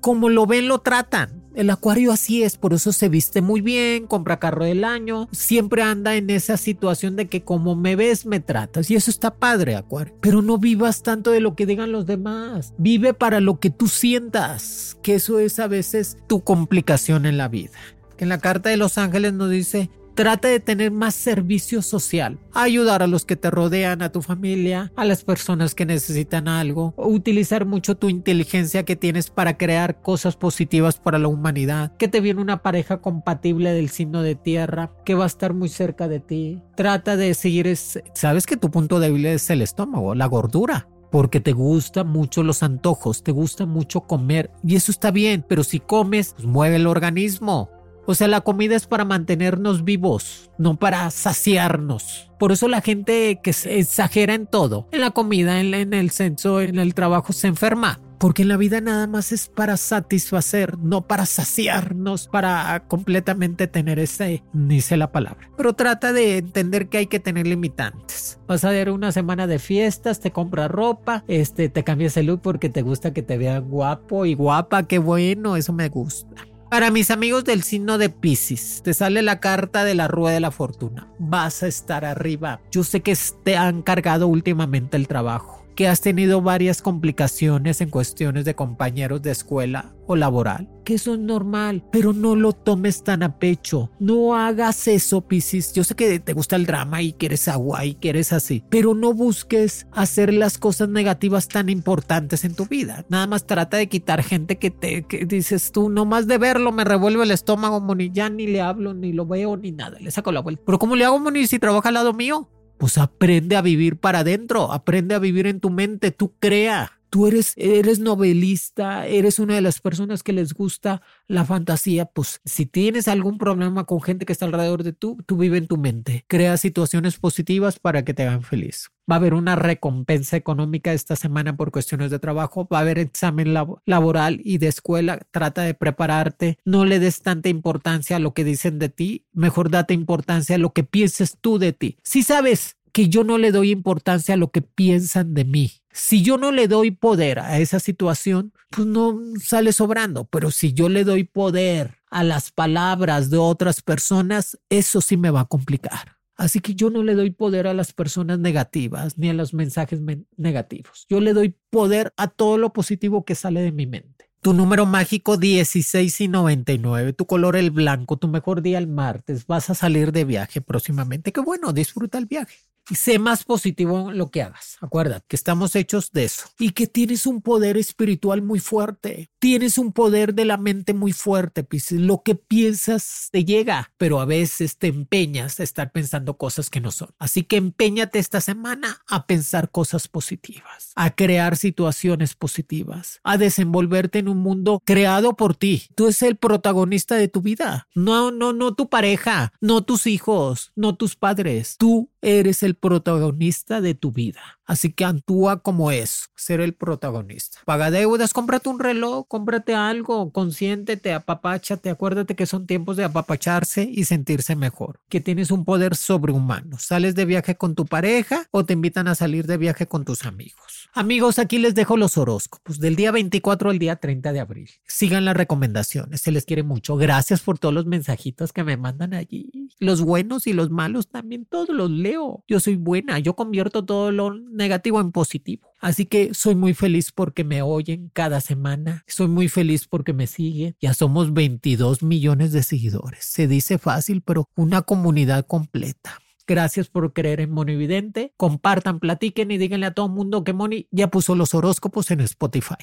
como 0.00 0.28
lo 0.28 0.46
ven, 0.46 0.68
lo 0.68 0.78
tratan. 0.78 1.39
El 1.54 1.70
acuario 1.70 2.12
así 2.12 2.42
es, 2.42 2.56
por 2.56 2.72
eso 2.72 2.92
se 2.92 3.08
viste 3.08 3.42
muy 3.42 3.60
bien, 3.60 4.06
compra 4.06 4.38
carro 4.38 4.64
del 4.64 4.84
año, 4.84 5.28
siempre 5.32 5.82
anda 5.82 6.14
en 6.14 6.30
esa 6.30 6.56
situación 6.56 7.16
de 7.16 7.28
que 7.28 7.42
como 7.42 7.74
me 7.74 7.96
ves, 7.96 8.24
me 8.24 8.40
tratas. 8.40 8.90
Y 8.90 8.94
eso 8.94 9.10
está 9.10 9.34
padre, 9.34 9.74
acuario. 9.74 10.14
Pero 10.20 10.42
no 10.42 10.58
vivas 10.58 11.02
tanto 11.02 11.30
de 11.32 11.40
lo 11.40 11.56
que 11.56 11.66
digan 11.66 11.92
los 11.92 12.06
demás. 12.06 12.72
Vive 12.78 13.14
para 13.14 13.40
lo 13.40 13.58
que 13.58 13.70
tú 13.70 13.88
sientas, 13.88 14.96
que 15.02 15.16
eso 15.16 15.38
es 15.40 15.58
a 15.58 15.66
veces 15.66 16.18
tu 16.28 16.42
complicación 16.42 17.26
en 17.26 17.36
la 17.36 17.48
vida. 17.48 17.72
En 18.18 18.28
la 18.28 18.38
carta 18.38 18.68
de 18.68 18.76
los 18.76 18.98
ángeles 18.98 19.32
nos 19.32 19.50
dice, 19.50 19.90
Trata 20.20 20.48
de 20.48 20.60
tener 20.60 20.90
más 20.90 21.14
servicio 21.14 21.80
social, 21.80 22.38
ayudar 22.52 23.02
a 23.02 23.06
los 23.06 23.24
que 23.24 23.36
te 23.36 23.50
rodean, 23.50 24.02
a 24.02 24.12
tu 24.12 24.20
familia, 24.20 24.92
a 24.94 25.06
las 25.06 25.24
personas 25.24 25.74
que 25.74 25.86
necesitan 25.86 26.46
algo, 26.46 26.92
utilizar 26.98 27.64
mucho 27.64 27.96
tu 27.96 28.10
inteligencia 28.10 28.84
que 28.84 28.96
tienes 28.96 29.30
para 29.30 29.56
crear 29.56 30.02
cosas 30.02 30.36
positivas 30.36 30.98
para 30.98 31.18
la 31.18 31.28
humanidad, 31.28 31.96
que 31.96 32.06
te 32.06 32.20
viene 32.20 32.42
una 32.42 32.60
pareja 32.60 32.98
compatible 32.98 33.72
del 33.72 33.88
signo 33.88 34.22
de 34.22 34.34
tierra, 34.34 34.92
que 35.06 35.14
va 35.14 35.24
a 35.24 35.26
estar 35.26 35.54
muy 35.54 35.70
cerca 35.70 36.06
de 36.06 36.20
ti. 36.20 36.60
Trata 36.76 37.16
de 37.16 37.32
seguir, 37.32 37.74
sabes 38.12 38.44
que 38.44 38.58
tu 38.58 38.70
punto 38.70 39.00
débil 39.00 39.24
es 39.24 39.48
el 39.48 39.62
estómago, 39.62 40.14
la 40.14 40.26
gordura 40.26 40.86
porque 41.10 41.40
te 41.40 41.52
gustan 41.52 42.08
mucho 42.08 42.42
los 42.42 42.62
antojos, 42.62 43.22
te 43.22 43.32
gusta 43.32 43.66
mucho 43.66 44.02
comer 44.02 44.50
y 44.62 44.76
eso 44.76 44.92
está 44.92 45.10
bien, 45.10 45.44
pero 45.48 45.64
si 45.64 45.80
comes, 45.80 46.34
pues 46.34 46.46
mueve 46.46 46.76
el 46.76 46.86
organismo. 46.86 47.70
O 48.10 48.14
sea, 48.16 48.26
la 48.26 48.40
comida 48.40 48.74
es 48.74 48.88
para 48.88 49.04
mantenernos 49.04 49.84
vivos, 49.84 50.50
no 50.58 50.74
para 50.74 51.08
saciarnos. 51.12 52.28
Por 52.40 52.50
eso 52.50 52.66
la 52.66 52.80
gente 52.80 53.38
que 53.40 53.52
se 53.52 53.78
exagera 53.78 54.34
en 54.34 54.48
todo, 54.48 54.88
en 54.90 55.02
la 55.02 55.12
comida, 55.12 55.60
en, 55.60 55.94
el 55.94 56.10
censo, 56.10 56.60
en 56.60 56.80
el 56.80 56.92
trabajo, 56.94 57.32
se 57.32 57.46
enferma 57.46 58.00
porque 58.18 58.42
en 58.42 58.48
la 58.48 58.56
vida 58.56 58.80
nada 58.80 59.06
más 59.06 59.30
es 59.30 59.46
para 59.46 59.76
satisfacer, 59.76 60.76
no 60.78 61.06
para 61.06 61.24
saciarnos, 61.24 62.26
para 62.26 62.82
completamente 62.88 63.68
tener 63.68 64.00
ese, 64.00 64.42
ni 64.52 64.80
sé 64.80 64.96
la 64.96 65.12
palabra. 65.12 65.48
Pero 65.56 65.74
trata 65.74 66.12
de 66.12 66.38
entender 66.38 66.88
que 66.88 66.98
hay 66.98 67.06
que 67.06 67.20
tener 67.20 67.46
limitantes. 67.46 68.40
Vas 68.48 68.64
a 68.64 68.70
ver 68.70 68.90
una 68.90 69.12
semana 69.12 69.46
de 69.46 69.60
fiestas, 69.60 70.18
te 70.18 70.32
compras 70.32 70.68
ropa, 70.68 71.24
este, 71.28 71.68
te 71.68 71.84
cambias 71.84 72.16
el 72.16 72.26
look 72.26 72.42
porque 72.42 72.68
te 72.68 72.82
gusta 72.82 73.14
que 73.14 73.22
te 73.22 73.38
vean 73.38 73.70
guapo 73.70 74.26
y 74.26 74.34
guapa, 74.34 74.82
qué 74.88 74.98
bueno, 74.98 75.56
eso 75.56 75.72
me 75.72 75.88
gusta. 75.88 76.49
Para 76.70 76.92
mis 76.92 77.10
amigos 77.10 77.42
del 77.44 77.64
signo 77.64 77.98
de 77.98 78.10
Pisces, 78.10 78.80
te 78.84 78.94
sale 78.94 79.22
la 79.22 79.40
carta 79.40 79.82
de 79.82 79.96
la 79.96 80.06
rueda 80.06 80.34
de 80.34 80.40
la 80.40 80.52
fortuna. 80.52 81.08
Vas 81.18 81.64
a 81.64 81.66
estar 81.66 82.04
arriba. 82.04 82.60
Yo 82.70 82.84
sé 82.84 83.00
que 83.00 83.18
te 83.42 83.56
han 83.56 83.82
cargado 83.82 84.28
últimamente 84.28 84.96
el 84.96 85.08
trabajo 85.08 85.59
que 85.80 85.88
has 85.88 86.02
tenido 86.02 86.42
varias 86.42 86.82
complicaciones 86.82 87.80
en 87.80 87.88
cuestiones 87.88 88.44
de 88.44 88.54
compañeros 88.54 89.22
de 89.22 89.30
escuela 89.30 89.94
o 90.06 90.14
laboral, 90.14 90.68
que 90.84 90.92
eso 90.92 91.14
es 91.14 91.18
normal, 91.18 91.82
pero 91.90 92.12
no 92.12 92.36
lo 92.36 92.52
tomes 92.52 93.02
tan 93.02 93.22
a 93.22 93.38
pecho. 93.38 93.90
No 93.98 94.34
hagas 94.34 94.86
eso, 94.88 95.22
Piscis. 95.22 95.72
Yo 95.72 95.82
sé 95.82 95.94
que 95.94 96.20
te 96.20 96.34
gusta 96.34 96.56
el 96.56 96.66
drama 96.66 97.00
y 97.00 97.14
quieres 97.14 97.48
agua 97.48 97.86
y 97.86 97.94
quieres 97.94 98.34
así, 98.34 98.62
pero 98.68 98.92
no 98.92 99.14
busques 99.14 99.86
hacer 99.90 100.34
las 100.34 100.58
cosas 100.58 100.90
negativas 100.90 101.48
tan 101.48 101.70
importantes 101.70 102.44
en 102.44 102.54
tu 102.54 102.66
vida. 102.66 103.06
Nada 103.08 103.26
más 103.26 103.46
trata 103.46 103.78
de 103.78 103.88
quitar 103.88 104.22
gente 104.22 104.58
que 104.58 104.70
te 104.70 105.04
que 105.04 105.24
dices 105.24 105.72
tú, 105.72 105.88
no 105.88 106.04
más 106.04 106.26
de 106.26 106.36
verlo 106.36 106.72
me 106.72 106.84
revuelve 106.84 107.22
el 107.24 107.30
estómago, 107.30 107.80
Moni, 107.80 108.10
ya 108.12 108.28
ni 108.28 108.46
le 108.46 108.60
hablo, 108.60 108.92
ni 108.92 109.14
lo 109.14 109.24
veo, 109.24 109.56
ni 109.56 109.72
nada. 109.72 109.98
Le 109.98 110.10
saco 110.10 110.30
la 110.30 110.40
vuelta. 110.40 110.62
Pero 110.66 110.78
¿cómo 110.78 110.94
le 110.94 111.06
hago, 111.06 111.18
Moni, 111.18 111.46
si 111.46 111.58
trabaja 111.58 111.88
al 111.88 111.94
lado 111.94 112.12
mío? 112.12 112.50
Pues 112.80 112.96
aprende 112.96 113.56
a 113.56 113.62
vivir 113.62 113.98
para 113.98 114.20
adentro, 114.20 114.72
aprende 114.72 115.14
a 115.14 115.18
vivir 115.18 115.46
en 115.46 115.60
tu 115.60 115.68
mente, 115.68 116.12
tú 116.12 116.32
crea. 116.40 116.99
Tú 117.10 117.26
eres, 117.26 117.54
eres 117.56 117.98
novelista, 117.98 119.06
eres 119.06 119.40
una 119.40 119.56
de 119.56 119.60
las 119.60 119.80
personas 119.80 120.22
que 120.22 120.32
les 120.32 120.54
gusta 120.54 121.02
la 121.26 121.44
fantasía, 121.44 122.06
pues 122.06 122.40
si 122.44 122.66
tienes 122.66 123.08
algún 123.08 123.36
problema 123.36 123.84
con 123.84 124.00
gente 124.00 124.24
que 124.24 124.32
está 124.32 124.46
alrededor 124.46 124.84
de 124.84 124.92
tú, 124.92 125.18
tú 125.26 125.36
vive 125.36 125.58
en 125.58 125.66
tu 125.66 125.76
mente. 125.76 126.24
Crea 126.28 126.56
situaciones 126.56 127.18
positivas 127.18 127.80
para 127.80 128.04
que 128.04 128.14
te 128.14 128.22
hagan 128.22 128.42
feliz. 128.42 128.90
Va 129.10 129.16
a 129.16 129.18
haber 129.18 129.34
una 129.34 129.56
recompensa 129.56 130.36
económica 130.36 130.92
esta 130.92 131.16
semana 131.16 131.56
por 131.56 131.72
cuestiones 131.72 132.12
de 132.12 132.20
trabajo, 132.20 132.68
va 132.72 132.78
a 132.78 132.82
haber 132.82 133.00
examen 133.00 133.54
laboral 133.54 134.40
y 134.44 134.58
de 134.58 134.68
escuela. 134.68 135.18
Trata 135.32 135.62
de 135.62 135.74
prepararte, 135.74 136.58
no 136.64 136.84
le 136.84 137.00
des 137.00 137.22
tanta 137.22 137.48
importancia 137.48 138.16
a 138.16 138.20
lo 138.20 138.34
que 138.34 138.44
dicen 138.44 138.78
de 138.78 138.88
ti, 138.88 139.26
mejor 139.32 139.70
date 139.70 139.94
importancia 139.94 140.54
a 140.54 140.60
lo 140.60 140.72
que 140.72 140.84
pienses 140.84 141.38
tú 141.40 141.58
de 141.58 141.72
ti. 141.72 141.98
Si 142.04 142.22
sabes 142.22 142.76
que 142.92 143.08
yo 143.08 143.24
no 143.24 143.38
le 143.38 143.52
doy 143.52 143.70
importancia 143.70 144.34
a 144.34 144.38
lo 144.38 144.50
que 144.50 144.62
piensan 144.62 145.34
de 145.34 145.44
mí. 145.44 145.72
Si 145.92 146.22
yo 146.22 146.38
no 146.38 146.52
le 146.52 146.68
doy 146.68 146.90
poder 146.90 147.40
a 147.40 147.58
esa 147.58 147.80
situación, 147.80 148.52
pues 148.70 148.86
no 148.86 149.18
sale 149.42 149.72
sobrando, 149.72 150.24
pero 150.24 150.50
si 150.50 150.72
yo 150.72 150.88
le 150.88 151.04
doy 151.04 151.24
poder 151.24 151.98
a 152.10 152.24
las 152.24 152.50
palabras 152.50 153.30
de 153.30 153.38
otras 153.38 153.82
personas, 153.82 154.58
eso 154.68 155.00
sí 155.00 155.16
me 155.16 155.30
va 155.30 155.40
a 155.40 155.46
complicar. 155.46 156.18
Así 156.36 156.60
que 156.60 156.74
yo 156.74 156.88
no 156.88 157.02
le 157.02 157.14
doy 157.14 157.32
poder 157.32 157.66
a 157.66 157.74
las 157.74 157.92
personas 157.92 158.38
negativas 158.38 159.18
ni 159.18 159.28
a 159.28 159.34
los 159.34 159.52
mensajes 159.52 160.00
negativos. 160.36 161.06
Yo 161.10 161.20
le 161.20 161.34
doy 161.34 161.54
poder 161.68 162.14
a 162.16 162.28
todo 162.28 162.56
lo 162.56 162.72
positivo 162.72 163.24
que 163.24 163.34
sale 163.34 163.60
de 163.60 163.72
mi 163.72 163.86
mente. 163.86 164.30
Tu 164.40 164.54
número 164.54 164.86
mágico 164.86 165.36
16 165.36 166.18
y 166.22 166.28
99, 166.28 167.12
tu 167.12 167.26
color 167.26 167.56
el 167.56 167.70
blanco, 167.70 168.16
tu 168.16 168.26
mejor 168.26 168.62
día 168.62 168.78
el 168.78 168.86
martes, 168.86 169.46
vas 169.46 169.68
a 169.68 169.74
salir 169.74 170.12
de 170.12 170.24
viaje 170.24 170.62
próximamente. 170.62 171.30
Qué 171.30 171.42
bueno, 171.42 171.74
disfruta 171.74 172.16
el 172.16 172.24
viaje 172.24 172.56
sé 172.94 173.18
más 173.18 173.44
positivo 173.44 174.10
en 174.10 174.18
lo 174.18 174.30
que 174.30 174.42
hagas. 174.42 174.76
Acuérdate 174.80 175.24
que 175.28 175.36
estamos 175.36 175.76
hechos 175.76 176.12
de 176.12 176.24
eso 176.24 176.46
y 176.58 176.70
que 176.70 176.86
tienes 176.86 177.26
un 177.26 177.42
poder 177.42 177.76
espiritual 177.76 178.42
muy 178.42 178.60
fuerte. 178.60 179.30
Tienes 179.38 179.78
un 179.78 179.92
poder 179.92 180.34
de 180.34 180.44
la 180.44 180.56
mente 180.56 180.94
muy 180.94 181.12
fuerte. 181.12 181.66
Lo 181.90 182.22
que 182.22 182.34
piensas 182.34 183.28
te 183.30 183.44
llega, 183.44 183.92
pero 183.96 184.20
a 184.20 184.24
veces 184.24 184.76
te 184.76 184.88
empeñas 184.88 185.60
a 185.60 185.62
estar 185.62 185.92
pensando 185.92 186.36
cosas 186.36 186.70
que 186.70 186.80
no 186.80 186.90
son. 186.90 187.10
Así 187.18 187.42
que 187.42 187.56
empeñate 187.56 188.18
esta 188.18 188.40
semana 188.40 189.02
a 189.08 189.26
pensar 189.26 189.70
cosas 189.70 190.08
positivas, 190.08 190.92
a 190.94 191.14
crear 191.14 191.56
situaciones 191.56 192.34
positivas, 192.34 193.20
a 193.22 193.38
desenvolverte 193.38 194.18
en 194.18 194.28
un 194.28 194.38
mundo 194.38 194.82
creado 194.84 195.36
por 195.36 195.54
ti. 195.54 195.84
Tú 195.94 196.04
eres 196.04 196.22
el 196.22 196.36
protagonista 196.36 197.14
de 197.14 197.28
tu 197.28 197.40
vida. 197.40 197.88
No, 197.94 198.30
no, 198.30 198.52
no 198.52 198.74
tu 198.74 198.88
pareja, 198.88 199.52
no 199.60 199.82
tus 199.82 200.06
hijos, 200.06 200.72
no 200.76 200.96
tus 200.96 201.16
padres. 201.16 201.76
Tú 201.78 202.09
eres 202.22 202.62
el 202.62 202.74
protagonista 202.76 203.80
de 203.80 203.94
tu 203.94 204.12
vida. 204.12 204.59
Así 204.70 204.92
que 204.92 205.04
actúa 205.04 205.64
como 205.64 205.90
es, 205.90 206.30
ser 206.36 206.60
el 206.60 206.74
protagonista. 206.74 207.58
Paga 207.64 207.90
deudas, 207.90 208.32
cómprate 208.32 208.68
un 208.68 208.78
reloj, 208.78 209.26
cómprate 209.26 209.74
algo, 209.74 210.30
consiéntete, 210.30 211.12
apapáchate, 211.12 211.90
acuérdate 211.90 212.36
que 212.36 212.46
son 212.46 212.68
tiempos 212.68 212.96
de 212.96 213.02
apapacharse 213.02 213.90
y 213.92 214.04
sentirse 214.04 214.54
mejor, 214.54 215.00
que 215.08 215.20
tienes 215.20 215.50
un 215.50 215.64
poder 215.64 215.96
sobrehumano. 215.96 216.78
Sales 216.78 217.16
de 217.16 217.24
viaje 217.24 217.56
con 217.56 217.74
tu 217.74 217.84
pareja 217.84 218.46
o 218.52 218.64
te 218.64 218.74
invitan 218.74 219.08
a 219.08 219.16
salir 219.16 219.48
de 219.48 219.56
viaje 219.56 219.88
con 219.88 220.04
tus 220.04 220.24
amigos. 220.24 220.88
Amigos, 220.92 221.40
aquí 221.40 221.58
les 221.58 221.74
dejo 221.74 221.96
los 221.96 222.16
horóscopos 222.16 222.78
del 222.78 222.94
día 222.94 223.10
24 223.10 223.70
al 223.70 223.78
día 223.80 223.96
30 223.96 224.32
de 224.32 224.38
abril. 224.38 224.70
Sigan 224.86 225.24
las 225.24 225.36
recomendaciones, 225.36 226.20
se 226.20 226.30
les 226.30 226.44
quiere 226.44 226.62
mucho. 226.62 226.96
Gracias 226.96 227.40
por 227.40 227.58
todos 227.58 227.74
los 227.74 227.86
mensajitos 227.86 228.52
que 228.52 228.62
me 228.62 228.76
mandan 228.76 229.14
allí. 229.14 229.50
Los 229.80 230.00
buenos 230.00 230.46
y 230.46 230.52
los 230.52 230.70
malos 230.70 231.08
también, 231.08 231.44
todos 231.44 231.70
los 231.70 231.90
leo. 231.90 232.44
Yo 232.46 232.60
soy 232.60 232.76
buena, 232.76 233.18
yo 233.18 233.34
convierto 233.34 233.84
todo 233.84 234.12
lo 234.12 234.30
negativo 234.60 235.00
en 235.00 235.10
positivo. 235.10 235.74
Así 235.80 236.06
que 236.06 236.34
soy 236.34 236.54
muy 236.54 236.74
feliz 236.74 237.10
porque 237.10 237.42
me 237.42 237.62
oyen 237.62 238.10
cada 238.12 238.40
semana. 238.40 239.02
Soy 239.08 239.26
muy 239.26 239.48
feliz 239.48 239.88
porque 239.88 240.12
me 240.12 240.28
siguen. 240.28 240.76
Ya 240.80 240.94
somos 240.94 241.32
22 241.32 242.02
millones 242.04 242.52
de 242.52 242.62
seguidores. 242.62 243.24
Se 243.24 243.48
dice 243.48 243.78
fácil, 243.78 244.22
pero 244.22 244.48
una 244.54 244.82
comunidad 244.82 245.46
completa. 245.46 246.20
Gracias 246.46 246.88
por 246.88 247.12
creer 247.12 247.40
en 247.40 247.50
Monividente. 247.50 248.34
Compartan, 248.36 248.98
platiquen 248.98 249.50
y 249.50 249.58
díganle 249.58 249.86
a 249.86 249.94
todo 249.94 250.06
el 250.06 250.12
mundo 250.12 250.44
que 250.44 250.52
Moni 250.52 250.88
ya 250.90 251.08
puso 251.08 251.34
los 251.34 251.54
horóscopos 251.54 252.10
en 252.10 252.20
Spotify. 252.20 252.74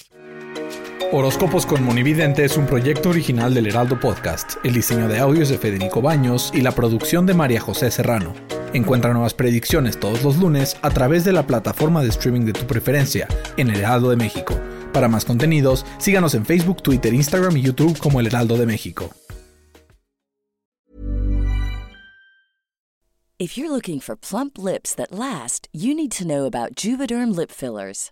Horóscopos 1.12 1.66
con 1.66 1.84
Monividente 1.84 2.44
es 2.44 2.58
un 2.58 2.66
proyecto 2.66 3.10
original 3.10 3.54
del 3.54 3.68
Heraldo 3.68 4.00
Podcast. 4.00 4.56
El 4.64 4.74
diseño 4.74 5.08
de 5.08 5.20
audios 5.20 5.50
de 5.50 5.58
Federico 5.58 6.02
Baños 6.02 6.52
y 6.54 6.62
la 6.62 6.72
producción 6.72 7.26
de 7.26 7.34
María 7.34 7.62
José 7.62 7.92
Serrano. 7.92 8.34
Encuentra 8.74 9.14
nuevas 9.14 9.34
predicciones 9.34 10.00
todos 10.00 10.24
los 10.24 10.38
lunes 10.38 10.78
a 10.82 10.90
través 10.90 11.24
de 11.24 11.34
la 11.34 11.48
plataforma 11.48 12.04
de 12.04 12.10
streaming 12.10 12.46
de 12.46 12.54
tu 12.54 12.66
preferencia 12.68 13.28
en 13.56 13.70
El 13.70 13.80
Heraldo 13.80 14.10
de 14.10 14.18
México. 14.18 14.60
Para 14.94 15.08
más 15.08 15.26
contenidos, 15.26 15.86
síganos 16.00 16.34
en 16.34 16.46
Facebook, 16.46 16.82
Twitter, 16.82 17.14
Instagram 17.14 17.56
y 17.58 17.62
YouTube 17.62 17.98
como 18.00 18.20
El 18.20 18.28
Heraldo 18.28 18.58
de 18.58 18.66
México. 18.66 19.10
If 23.40 23.56
you're 23.56 23.70
looking 23.70 24.00
for 24.00 24.16
plump 24.16 24.58
lips 24.58 24.96
that 24.96 25.12
last, 25.12 25.68
you 25.72 25.94
need 25.94 26.12
to 26.14 26.26
know 26.26 26.46
about 26.46 26.74
Juvederm 26.74 27.36
lip 27.36 27.52
fillers. 27.52 28.12